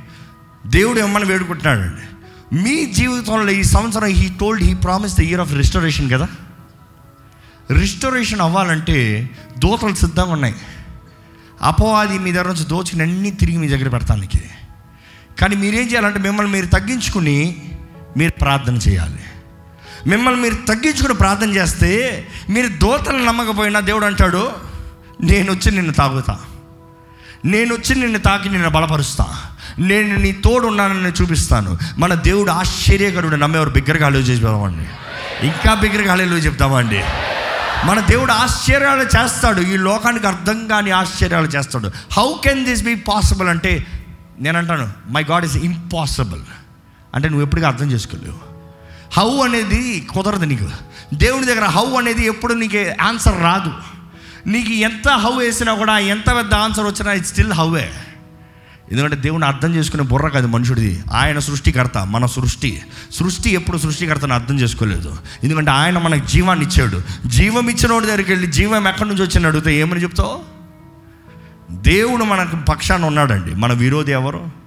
దేవుడు 0.67 1.01
ఏమని 1.01 1.25
వేడుకుంటున్నాడండి 1.25 2.03
మీ 2.57 2.87
జీవితంలో 2.87 3.53
ఈ 3.53 3.63
సంవత్సరం 3.63 4.05
he 4.05 4.33
told 4.41 4.63
he 4.63 4.75
promise 4.75 5.17
the 5.17 5.21
year 5.21 5.41
of 5.41 5.55
restoration 5.55 6.11
కదా? 6.11 6.29
రిస్టరేషన్ 7.71 8.41
అవ్వాలంటే 8.41 9.31
దూతలు 9.59 9.95
సిద్ధంగా 9.95 10.33
ఉన్నాయి. 10.33 10.55
అపవాది 11.63 12.19
మీ 12.19 12.33
దగ్గర 12.33 12.49
నుంచి 12.49 12.65
దోచుకుని 12.65 13.03
అన్నీ 13.03 13.31
తిరిగి 13.31 13.59
మీ 13.59 13.69
దగ్గర 13.69 13.89
పెడతానికి. 13.89 14.41
కానీ 15.41 15.57
మీరేం 15.57 15.87
చేయాలంటే 15.87 16.19
మిమ్మల్ని 16.19 16.53
మీరు 16.53 16.67
తగ్గించుకుని 16.67 17.57
మీరు 18.17 18.31
ప్రార్థన 18.31 18.77
చేయాలి. 18.77 19.19
మిమ్మల్ని 20.07 20.41
మీరు 20.41 20.55
తగ్గించుకుని 20.55 21.15
ప్రార్థన 21.15 21.51
చేస్తే 21.51 22.29
మీరు 22.49 22.67
దోతలు 22.67 23.19
నమ్మకపోయినా 23.19 23.81
దేవుడు 23.81 24.05
అంటాడు 24.05 24.53
నేను 25.21 25.53
వచ్చి 25.53 25.71
నిన్ను 25.71 25.93
తాగుతా. 25.93 26.39
నేను 27.45 27.75
వచ్చి 27.75 28.01
నిన్ను 28.01 28.19
తాకి 28.19 28.49
నిన్ను 28.49 28.71
బలపరుస్తా. 28.71 29.27
నేను 29.79 30.17
నీ 30.17 30.33
తోడు 30.33 30.67
ఉన్నానని 30.67 31.23
చూపిస్తాను. 31.23 31.79
మన 31.99 32.15
దేవుడు 32.15 32.51
ఆశ్చర్యకరుడు 32.51 33.37
నమ్మేవారు 33.37 33.71
బిగ్గరగా 33.71 34.07
ఆలోచన 34.07 34.23
చెప్తామండి 34.23 34.87
ఇంకా 35.47 35.75
బిగ్గరగా 35.75 36.13
ఆలోచన 36.13 36.31
చెప్తామండి. 36.31 37.05
మన 37.85 38.01
దేవుడు 38.01 38.33
ఆశ్చర్యాలు 38.33 39.03
చేస్తాడు 39.03 39.61
ఈ 39.61 39.77
లోకానికి 39.77 40.27
అర్థం 40.27 40.69
కాని 40.69 40.91
ఆశ్చర్యాలు 40.91 41.47
చేస్తాడు. 41.47 41.91
How 42.13 42.33
can 42.45 42.65
this 42.65 42.83
be 42.83 42.95
possible 42.95 43.49
అంటే 43.49 43.87
నేను 44.41 44.59
అంటాను 44.59 44.93
మై 45.09 45.25
గాడ్ 45.25 45.45
ఇస్ 45.45 45.57
ఇంపాసిబుల్ 45.57 46.41
అంటే 47.15 47.29
నువ్వు 47.29 47.47
ఎప్పటికీ 47.47 47.67
అర్థం 47.67 47.93
చేసుకోలేవు. 47.93 48.54
హౌ 49.17 49.41
అనేది 49.45 50.01
కుదరదు 50.01 50.45
నీకు. 50.45 50.71
దేవుని 51.15 51.47
దగ్గర 51.47 51.65
హౌ 51.65 51.99
అనేది 51.99 52.27
ఎప్పుడు 52.27 52.55
నీకు 52.55 53.03
ఆన్సర్ 53.03 53.43
రాదు. 53.43 53.73
నీకు 54.47 54.73
ఎంత 54.73 55.09
హౌ 55.09 55.39
వేసినా 55.39 55.75
కూడా 55.75 55.99
ఎంత 55.99 56.37
పెద్ద 56.37 56.55
ఆన్సర్ 56.55 56.87
వచ్చినా 56.87 57.13
ఇట్ 57.13 57.27
స్టిల్ 57.27 57.53
హౌవే 57.53 57.91
ఎందుకంటే 58.93 59.17
దేవుని 59.17 59.45
అర్థం 59.45 59.75
చేసుకునే 59.75 60.03
బుర్ర 60.03 60.29
కాదు 60.29 60.47
మనుషుడిది. 60.47 61.03
ఆయన 61.13 61.39
సృష్టికర్త 61.39 61.99
మన 61.99 62.27
సృష్టి. 62.27 62.83
సృష్టి 63.13 63.51
ఎప్పుడు 63.51 63.79
సృష్టికర్తను 63.79 64.35
అర్థం 64.35 64.61
చేసుకోలేదు. 64.61 65.17
ఎందుకంటే 65.45 65.71
ఆయన 65.71 65.99
మనకు 65.99 66.27
జీవాన్ని 66.27 66.67
ఇచ్చాడు. 66.67 67.03
జీవం 67.27 67.69
ఇచ్చిన 67.69 67.93
వాడి 67.93 68.07
దగ్గరికి 68.07 68.33
వెళ్ళి 68.33 68.47
జీవం 68.47 68.89
ఎక్కడి 68.89 69.09
నుంచి 69.09 69.23
వచ్చిన 69.23 69.47
అడిగితే 69.47 69.77
ఏమని 69.77 70.03
చెప్తావు? 70.03 70.41
దేవుడు 71.71 72.25
మనకు 72.25 72.57
పక్షాన 72.57 73.05
ఉన్నాడండి. 73.05 73.55
మన 73.55 73.73
విరోధి 73.73 74.13
ఎవరు? 74.13 74.64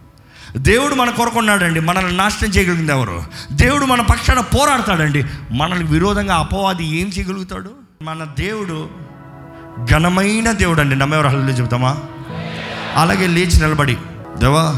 దేవుడు 0.57 0.95
మన 0.95 1.09
కొరకున్నాడండి 1.09 1.79
మనల్ని 1.79 2.17
నాశనం 2.17 2.49
చేయగలిగింది 2.49 2.91
ఎవరు? 2.91 3.23
దేవుడు 3.51 3.85
మన 3.85 4.01
పక్షాన 4.01 4.39
పోరాడతాడండి. 4.39 5.23
మనల్ని 5.51 5.85
విరోధంగా 5.85 6.35
అపవాది 6.35 6.85
ఏం 6.85 7.07
చేయగలుగుతాడు? 7.07 7.69
మన 8.01 8.27
దేవుడు 8.39 8.89
ఘనమైన 9.91 10.51
దేవుడు 10.51 10.81
అండి 10.81 10.95
నమ్మేవారు 10.95 11.27
హల్లు 11.27 11.51
చెబుతామా? 11.51 11.97
అలాగే 12.95 13.27
లేచి 13.27 13.61
నిలబడి 13.61 13.97
దేవా 14.37 14.75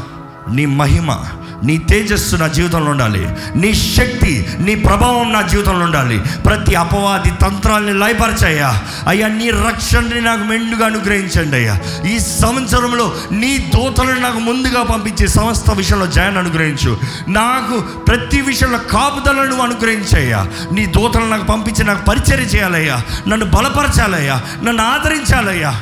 నీ 0.52 0.66
మహిమ 0.66 1.18
నీ 1.64 1.78
తేజస్సు 1.78 2.36
నా 2.36 2.48
జీవితంలో 2.48 2.92
ఉండాలి. 2.92 3.36
నీ 3.56 3.74
శక్తి 3.74 4.48
నీ 4.60 4.76
ప్రభావం 4.76 5.34
నా 5.34 5.42
జీవితంలో 5.42 5.86
ఉండాలి. 5.86 6.20
ప్రతి 6.46 6.76
అపవాది 6.76 7.30
తంత్రాల్ని 7.30 7.94
లయపరచయ్యా. 7.94 8.82
అయ్యా 9.08 9.28
నీ 9.28 9.50
రక్షణని 9.50 10.22
నాకు 10.22 10.44
మెండుగా 10.44 10.86
అనుగ్రహించండి 10.86 11.56
అయ్యా. 11.56 11.80
ఈ 12.08 12.20
సంవత్సరంలో 12.20 13.14
నీ 13.32 13.72
దూతలను 13.76 14.20
నాకు 14.20 14.40
ముందుగా 14.40 14.84
పంపించి 14.84 15.28
సమస్త 15.28 15.72
విషయంలో 15.72 16.08
జయాన్ని 16.08 16.40
అనుగ్రహించు. 16.40 17.00
నాకు 17.28 17.80
ప్రతి 17.80 18.42
విషయంలో 18.42 18.78
కాపుదలను 18.78 19.62
అనుగ్రహించయ్యా. 19.62 20.48
నీ 20.72 20.86
దూతలను 20.86 21.30
నాకు 21.30 21.46
పంపించి 21.46 21.84
నాకు 21.84 22.06
పరిచర్య 22.06 22.44
చేయాలయ్యా. 22.44 23.02
నన్ను 23.28 23.46
బలపరచాలయ్యా. 23.46 24.42
నన్ను 24.64 24.84
ఆదరించాలయ్యా. 24.84 25.82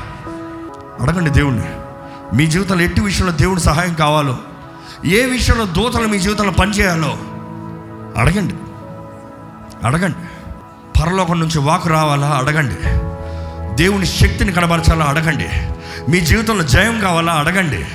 అడగండి 1.02 1.30
దేవుణ్ణి. 1.30 1.77
మీ 2.34 2.48
జీవితంలో 2.48 2.84
ఎట్టి 2.84 3.02
విషయంలో 3.02 3.34
దేవుడు 3.34 3.60
సహాయం 3.60 3.94
కావాలో? 3.94 4.38
ఏ 5.06 5.26
విషయంలో 5.26 5.66
దూతలు 5.66 6.08
మీ 6.08 6.20
జీవితంలో 6.20 6.52
పనిచేయాలో? 6.52 7.18
అడగండి. 8.22 8.54
అడగండి. 9.88 10.18
పరలోకం 11.02 11.40
నుంచి 11.40 11.60
వాకు 11.60 11.90
రావాలా? 11.90 12.28
అడగండి. 12.28 12.76
దేవుని 13.84 14.06
శక్తిని 14.06 14.52
కనబరచాలా? 14.52 15.06
అడగండి. 15.06 15.50
మీ 16.12 16.20
జీవితంలో 16.20 16.64
జయం 16.64 17.00
కావాలా? 17.00 17.34
అడగండి. 17.34 17.86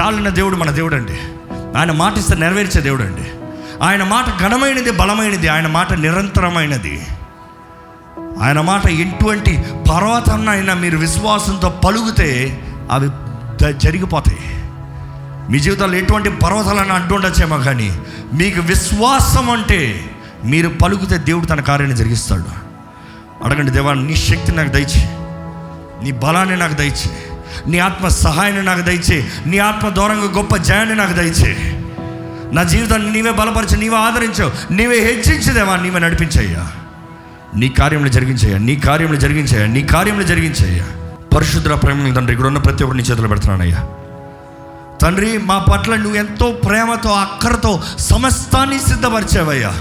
చాలిన 0.00 0.28
దేవుడు 0.28 0.56
మన 0.56 0.70
దేవుడు 0.70 0.94
అండి 0.94 1.18
ఆయన 1.78 1.92
మాట 1.92 2.18
ఇస్తే 2.18 2.36
నెరవేర్చే 2.36 2.80
దేవుడు 2.80 3.02
అండి 3.02 3.30
ఆయన 3.84 4.02
మాట 4.04 4.40
ఘనమైనది 4.40 4.90
బలమైనది. 4.90 5.48
ఆయన 5.48 5.66
మాట 5.66 5.92
నిరంతరమైనది. 5.92 7.06
ఆయన 8.42 8.60
మాట 8.60 8.86
ఎటువంటి 8.86 9.64
పర్వతాన్నైనా 9.90 10.74
మీరు 10.74 10.98
విశ్వాసంతో 10.98 11.68
పలుగుతే 11.68 12.62
అవి 12.90 13.08
జరిగిపోతాయి. 13.72 14.38
మీ 15.52 15.60
జీవితంలో 15.60 15.98
ఎటువంటి 15.98 16.30
పర్వతాలను 16.30 16.94
అడ్డు 16.94 17.14
ఉండొచ్చేమో 17.14 17.58
కానీ 17.58 17.98
మీకు 18.34 18.60
విశ్వాసం 18.60 19.50
అంటే 19.50 20.04
మీరు 20.44 20.68
పలుకుతే 20.68 21.18
దేవుడు 21.18 21.46
తన 21.46 21.60
కార్యాన్ని 21.60 21.96
జరిగిస్తాడు. 21.96 22.70
అడగండి 23.44 23.70
దేవా 23.70 23.92
నీ 23.94 24.16
శక్తి 24.16 24.52
నాకు 24.52 24.68
దయచే 24.68 25.08
నీ 26.02 26.12
బలాన్ని 26.12 26.56
నాకు 26.56 26.74
దయచే 26.74 27.10
నీ 27.66 27.78
ఆత్మ 27.78 28.08
సహాయాన్ని 28.08 28.62
నాకు 28.62 28.80
దయచే 28.80 29.28
నీ 29.46 29.58
ఆత్మ 29.58 29.88
దూరంగా 29.88 30.24
గొప్ప 30.24 30.56
జయాన్ని 30.56 30.94
నాకు 30.94 31.12
దయచే 31.12 31.76
నా 32.52 32.62
జీవితాన్ని 32.62 33.12
నీవే 33.12 33.30
బలపరచు 33.30 33.76
నీవే 33.76 33.96
ఆదరించావు 33.96 34.72
నీవే 34.72 35.00
హెచ్చించదేవా 35.00 35.76
నీవే 35.76 35.98
నడిపించయ్యా. 35.98 36.70
నీ 37.56 37.68
కార్యంలో 37.68 38.08
జరిగించయ్యా 38.08 38.58
నీ 38.58 38.76
కార్యంలో 38.76 39.16
జరిగించయ్యా 39.16 39.66
నీ 39.66 39.82
కార్యంలో 39.82 40.22
జరిగించయ్యా. 40.22 41.09
పరిశుద్ధ 41.34 41.68
ప్రేమ 41.68 42.14
తండ్రి 42.14 42.32
ఇక్కడ 42.32 42.46
ఉన్న 42.46 42.58
ప్రతి 42.58 42.84
ఒక్కరిని 42.84 43.08
చేతులు 43.08 43.28
పెడుతున్నానయ్యా. 43.28 43.88
తండ్రి 45.02 45.38
మా 45.38 45.58
పట్ల 45.58 45.96
నువ్వు 45.96 46.18
ఎంతో 46.18 46.52
ప్రేమతో 46.52 47.10
అక్కరతో 47.10 47.82
సమస్తాన్ని 47.98 48.78
సిద్ధపరిచావయ్యా. 48.78 49.72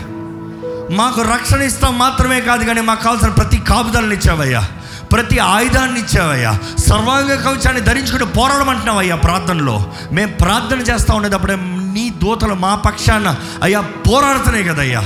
మాకు 0.96 1.22
రక్షణ 1.22 1.62
ఇస్తాం 1.62 1.98
మాత్రమే 1.98 2.42
కాదు 2.42 2.64
కానీ 2.64 2.82
మాకు 2.82 3.04
కావాల్సిన 3.04 3.30
ప్రతి 3.30 3.58
కాపుదలను 3.58 4.14
ఇచ్చావయ్యా. 4.14 4.68
ప్రతి 5.12 5.40
ఆయుధాన్ని 5.40 6.00
ఇచ్చావయ్యా. 6.00 6.60
సర్వాంగ 6.78 7.36
కవచాన్ని 7.36 7.82
ధరించుకుంటూ 7.82 8.26
పోరాడమంటున్నావయ్యా 8.26 9.16
ప్రార్థనలో. 9.16 9.94
మేము 10.12 10.32
ప్రార్థన 10.32 10.80
చేస్తూ 10.80 11.14
ఉండేటప్పుడే 11.14 11.56
నీ 11.94 12.10
దూతలు 12.10 12.54
మా 12.54 12.76
పక్షాన 12.76 13.36
అయ్యా 13.64 13.82
పోరాడుతున్నాయి 13.82 14.64
కదయ్యా. 14.64 15.00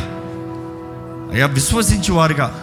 అయ్యా 1.33 1.45
విశ్వసించి 1.45 2.11
వారుగా. 2.11 2.62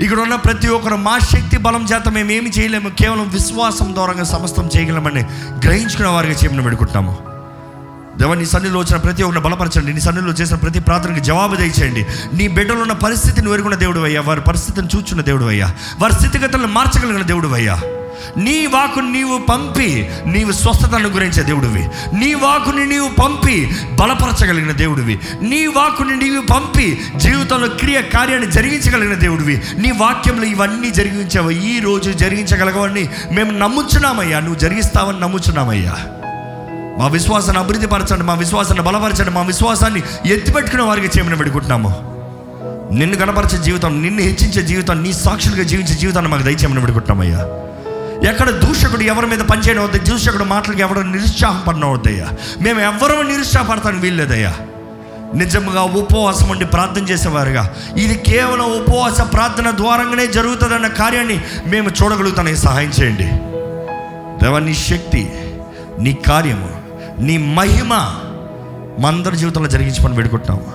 ఇక్కడ 0.00 0.20
ఉన్న 0.20 0.34
ప్రతి 0.34 0.68
ఒక్కరు 0.68 0.96
మా 0.96 1.18
శక్తి 1.18 1.56
బలం 1.56 1.86
చేత 1.94 2.08
మేము 2.08 2.30
ఏమి 2.30 2.50
చేయలేము. 2.50 2.88
కేవలం 2.88 3.28
విశ్వాసం 3.28 3.94
ద్వారా 3.94 4.24
సమస్తం 4.24 4.70
చేయగలమని 4.76 5.24
గ్రహించుకునే 5.66 6.08
వారిగా 6.08 6.32
చేయమని 6.32 6.62
పెడుకుంటాము 6.62 7.18
దేవా 8.18 8.34
నీ 8.34 8.46
సన్నిలో 8.46 8.78
వచ్చిన 8.78 8.98
ప్రతి 8.98 9.22
ఒక్కరిని 9.22 9.50
బలపరచండి. 9.50 9.92
నీ 9.92 10.00
సన్నిలో 10.00 10.32
చేసిన 10.32 10.56
ప్రతి 10.56 10.80
ప్రార్థనకి 10.80 11.20
జవాబు 11.20 11.56
దయచేయండి. 11.56 12.06
నీ 12.34 12.48
బిడ్డలో 12.48 12.80
ఉన్న 12.80 12.92
పరిస్థితిని 12.92 13.48
వేరుకున్న 13.50 13.74
దేవుడు 13.74 14.00
అయ్యా. 14.00 14.20
వారి 14.20 14.40
పరిస్థితిని 14.40 14.88
చూచున్న 14.96 15.20
దేవుడు 15.20 15.44
అయ్యా. 15.44 15.74
వారి 16.00 16.12
స్థితిగతులను 16.12 16.66
మార్చగలిగిన 16.66 17.22
దేవుడు 17.22 17.48
అయ్యా. 17.48 17.80
నీ 18.36 18.66
వాకుని 18.66 19.12
నీవు 19.12 19.38
పంపి 19.38 20.10
నీవు 20.26 20.52
స్వస్థతను 20.52 21.08
గురించే 21.08 21.42
దేవుడివి. 21.42 21.88
నీ 22.18 22.34
వాకుని 22.34 22.86
నీవు 22.86 23.08
పంపి 23.08 23.76
బలపరచగలిగిన 23.92 24.72
దేవుడివి. 24.72 25.18
నీ 25.42 25.66
వాకుని 25.66 26.16
నీవు 26.16 26.46
పంపి 26.46 27.00
జీవితంలో 27.16 27.68
క్రియ 27.68 28.02
కార్యాన్ని 28.02 28.50
జరిగించగలిగిన 28.50 29.14
దేవుడివి. 29.14 29.62
నీ 29.78 29.90
వాక్యంలో 29.90 30.44
ఇవన్నీ 30.44 30.90
జరిగించావు? 30.90 31.50
ఈ 31.50 31.80
రోజు 31.80 32.10
జరిగించగలగవని 32.10 33.08
మేము 33.32 33.58
నమ్ముచున్నామయ్యా. 33.58 34.40
నువ్వు 34.40 34.58
జరిగిస్తావని 34.58 35.20
నమ్ముచున్నామయ్యా. 35.20 35.96
మా 36.98 37.06
విశ్వాసాన్ని 37.06 37.62
అభివృద్ధి 37.62 37.86
పరచండి 37.86 38.24
మా 38.24 38.34
విశ్వాసాన్ని 38.34 38.84
బలపరచండి 38.84 39.30
మా 39.30 39.42
విశ్వాసాన్ని 39.42 40.02
ఎత్తిపెట్టుకునే 40.26 40.82
వారికి 40.82 41.06
చేయమని 41.06 41.36
పెడుకుంటున్నాము 41.36 42.16
నిన్ను 42.92 43.16
కనపరిచే 43.16 43.62
జీవితం 43.62 44.02
నిన్ను 44.02 44.22
హెచ్చించే 44.22 44.62
జీవితం 44.62 45.02
నీ 45.02 45.12
సాక్షులుగా 45.12 45.62
జీవించే 45.62 45.94
జీవితాన్ని 45.94 46.30
మాకు 46.30 46.42
దయచేయమని 46.42 46.80
పెడుకుంటున్నామయ్యా 46.80 47.38
ఎక్కడ 48.24 48.50
దూషకుడు 48.50 49.02
ఎవరి 49.02 49.26
మీద 49.26 49.38
పనిచేయడం 49.38 49.82
వద్ద 49.82 50.08
దూషకుడు 50.08 50.44
మాటలకి 50.44 50.82
ఎవరు 50.82 51.00
నిరుత్సాహపడిన 51.00 51.84
వద్దయ్యా 51.84 52.28
మేము 52.60 52.80
ఎవరూ 52.80 53.22
నిరుత్సాహపడతాను 53.22 54.00
వీల్లేదయ్యా. 54.00 54.52
నిజంగా 55.34 55.82
ఉపవాసం 55.82 56.48
ఉండి 56.48 56.64
ప్రార్థన 56.64 57.02
చేసేవారుగా. 57.02 57.74
ఇది 57.96 58.14
కేవలం 58.14 58.64
ఉపవాస 58.64 59.20
ప్రార్థన 59.32 59.70
ద్వారంగానే 59.70 60.26
జరుగుతుందన్న 60.26 60.86
కార్యాన్ని 60.86 61.40
మేము 61.66 61.88
చూడగలుగుతానికి 61.88 62.56
సహాయం 62.56 62.88
చేయండి. 62.88 63.24
దేవా 64.42 64.58
నీ 64.58 64.74
శక్తి 64.74 65.32
నీ 65.98 66.12
కార్యము 66.12 66.70
నీ 67.22 67.36
మహిమ 67.36 67.94
మా 68.98 69.08
అందరి 69.08 69.36
జీవితంలో 69.36 69.68
జరిగించమని 69.68 70.14
వేడుకుంటున్నాము 70.14 70.72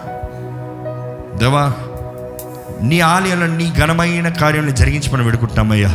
దేవా 1.37 1.73
నీ 2.81 2.99
ఆలయంలో 2.99 3.47
నీ 3.47 3.73
ఘనమైన 3.77 4.29
కార్యాలను 4.29 4.71
జరిగించమని 4.71 5.23
వేడుకుంటున్నామయ్యా 5.23 5.89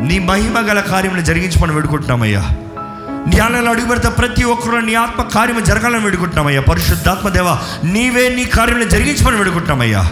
నీ 0.00 0.18
మహిమ 0.18 0.58
గల 0.58 0.80
కార్యములు 0.80 1.20
జరిగించమని 1.20 1.72
వేడుకుంటున్నామయ్యా. 1.72 2.40
నీ 3.28 3.38
ఆలయంలో 3.38 3.70
అడుగు 3.70 3.86
పెడితే 3.86 4.08
ప్రతి 4.08 4.44
ఒక్కరు 4.44 4.76
నీ 4.76 4.94
ఆత్మ 4.94 5.22
కార్యము 5.22 5.60
జరగాలని 5.60 6.04
వేడుకుంటున్నామయ్యా. 6.04 6.60
పరిశుద్ధాత్మదేవ 6.60 7.56
నీవే 7.84 8.28
నీ 8.28 8.44
కార్యములు 8.44 8.84
జరిగించమని 8.84 9.36
వేడుకుంటున్నామయ్యా. 9.36 10.10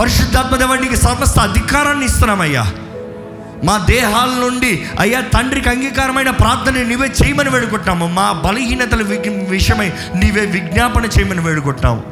పరిశుద్ధాత్మదేవ 0.00 0.74
నీకు 0.74 0.94
సమస్త 0.94 1.38
అధికారాన్ని 1.38 2.04
ఇస్తున్నామయ్యా. 2.04 2.72
మా 3.64 3.86
దేహాల 3.90 4.28
నుండి 4.28 4.86
అయ్యా 5.00 5.20
తండ్రికి 5.20 5.68
అంగీకారమైన 5.68 6.30
ప్రార్థన 6.30 6.82
నీవే 6.82 7.10
చేయమని 7.24 7.50
వేడుకుంటున్నాము. 7.50 8.06
మా 8.06 8.32
బలహీనతల 8.32 9.02
విషయమై 9.48 9.92
నీవే 10.14 10.40
విజ్ఞాపన 10.40 11.04
చేయమని 11.04 11.40
వేడుకుంటున్నాము. 11.40 12.02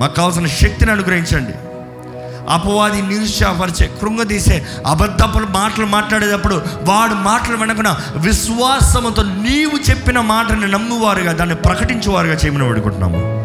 మాకు 0.00 0.14
కావాల్సిన 0.14 0.46
శక్తిని 0.46 0.92
అనుగ్రహించండి. 0.92 1.52
అపవాది 2.48 3.02
నిరుత్సాహపరిచే 3.02 3.90
కృంగదీసే 4.00 4.66
అబద్ధపులు 4.86 5.46
మాటలు 5.46 5.86
మాట్లాడేటప్పుడు 5.86 6.62
వాడు 6.82 7.14
మాటలు 7.14 7.56
వెనకన 7.56 7.96
విశ్వాసంతో 8.16 9.22
నీవు 9.22 9.90
చెప్పిన 9.90 10.20
మాటని 10.20 10.68
నమ్మువారుగా 10.68 11.32
దాన్ని 11.32 11.54
ప్రకటించేవారుగా 11.54 12.34
చేయమని 12.34 12.64
వేడుకుంటున్నాము. 12.64 13.42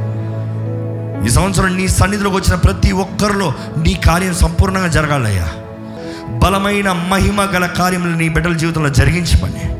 ఈ 1.25 1.29
సంవత్సరం 1.29 1.77
నీ 1.77 1.87
సన్నిధిలోకి 1.87 2.35
వచ్చిన 2.35 2.55
ప్రతి 2.55 2.91
ఒక్కరిలో 2.91 3.53
నీ 3.77 3.93
కార్యం 3.93 4.33
సంపూర్ణంగా 4.33 4.87
జరగాలయ్యా. 4.87 5.47
బలమైన 6.29 6.91
మహిమ 6.91 7.41
గల 7.41 7.65
కార్యములు 7.65 8.15
నీ 8.15 8.29
బిడ్డల 8.29 8.53
జీవితంలో 8.53 8.89
జరిగించమని. 8.89 9.75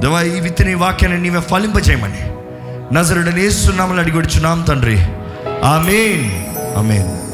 దేవా 0.00 0.22
ఈ 0.22 0.40
విత్తిని 0.40 0.74
వాక్యాన్ని 0.74 1.22
నీవే 1.22 1.40
ఫలింపజేయమని. 1.40 2.32
నజరుడని 2.94 3.46
ఏస్తున్నామని 3.46 4.00
అడిగి 4.00 4.40
తండ్రి. 4.64 5.02
ఆమెన్. 5.64 6.44
ఆమెన్. 6.78 7.29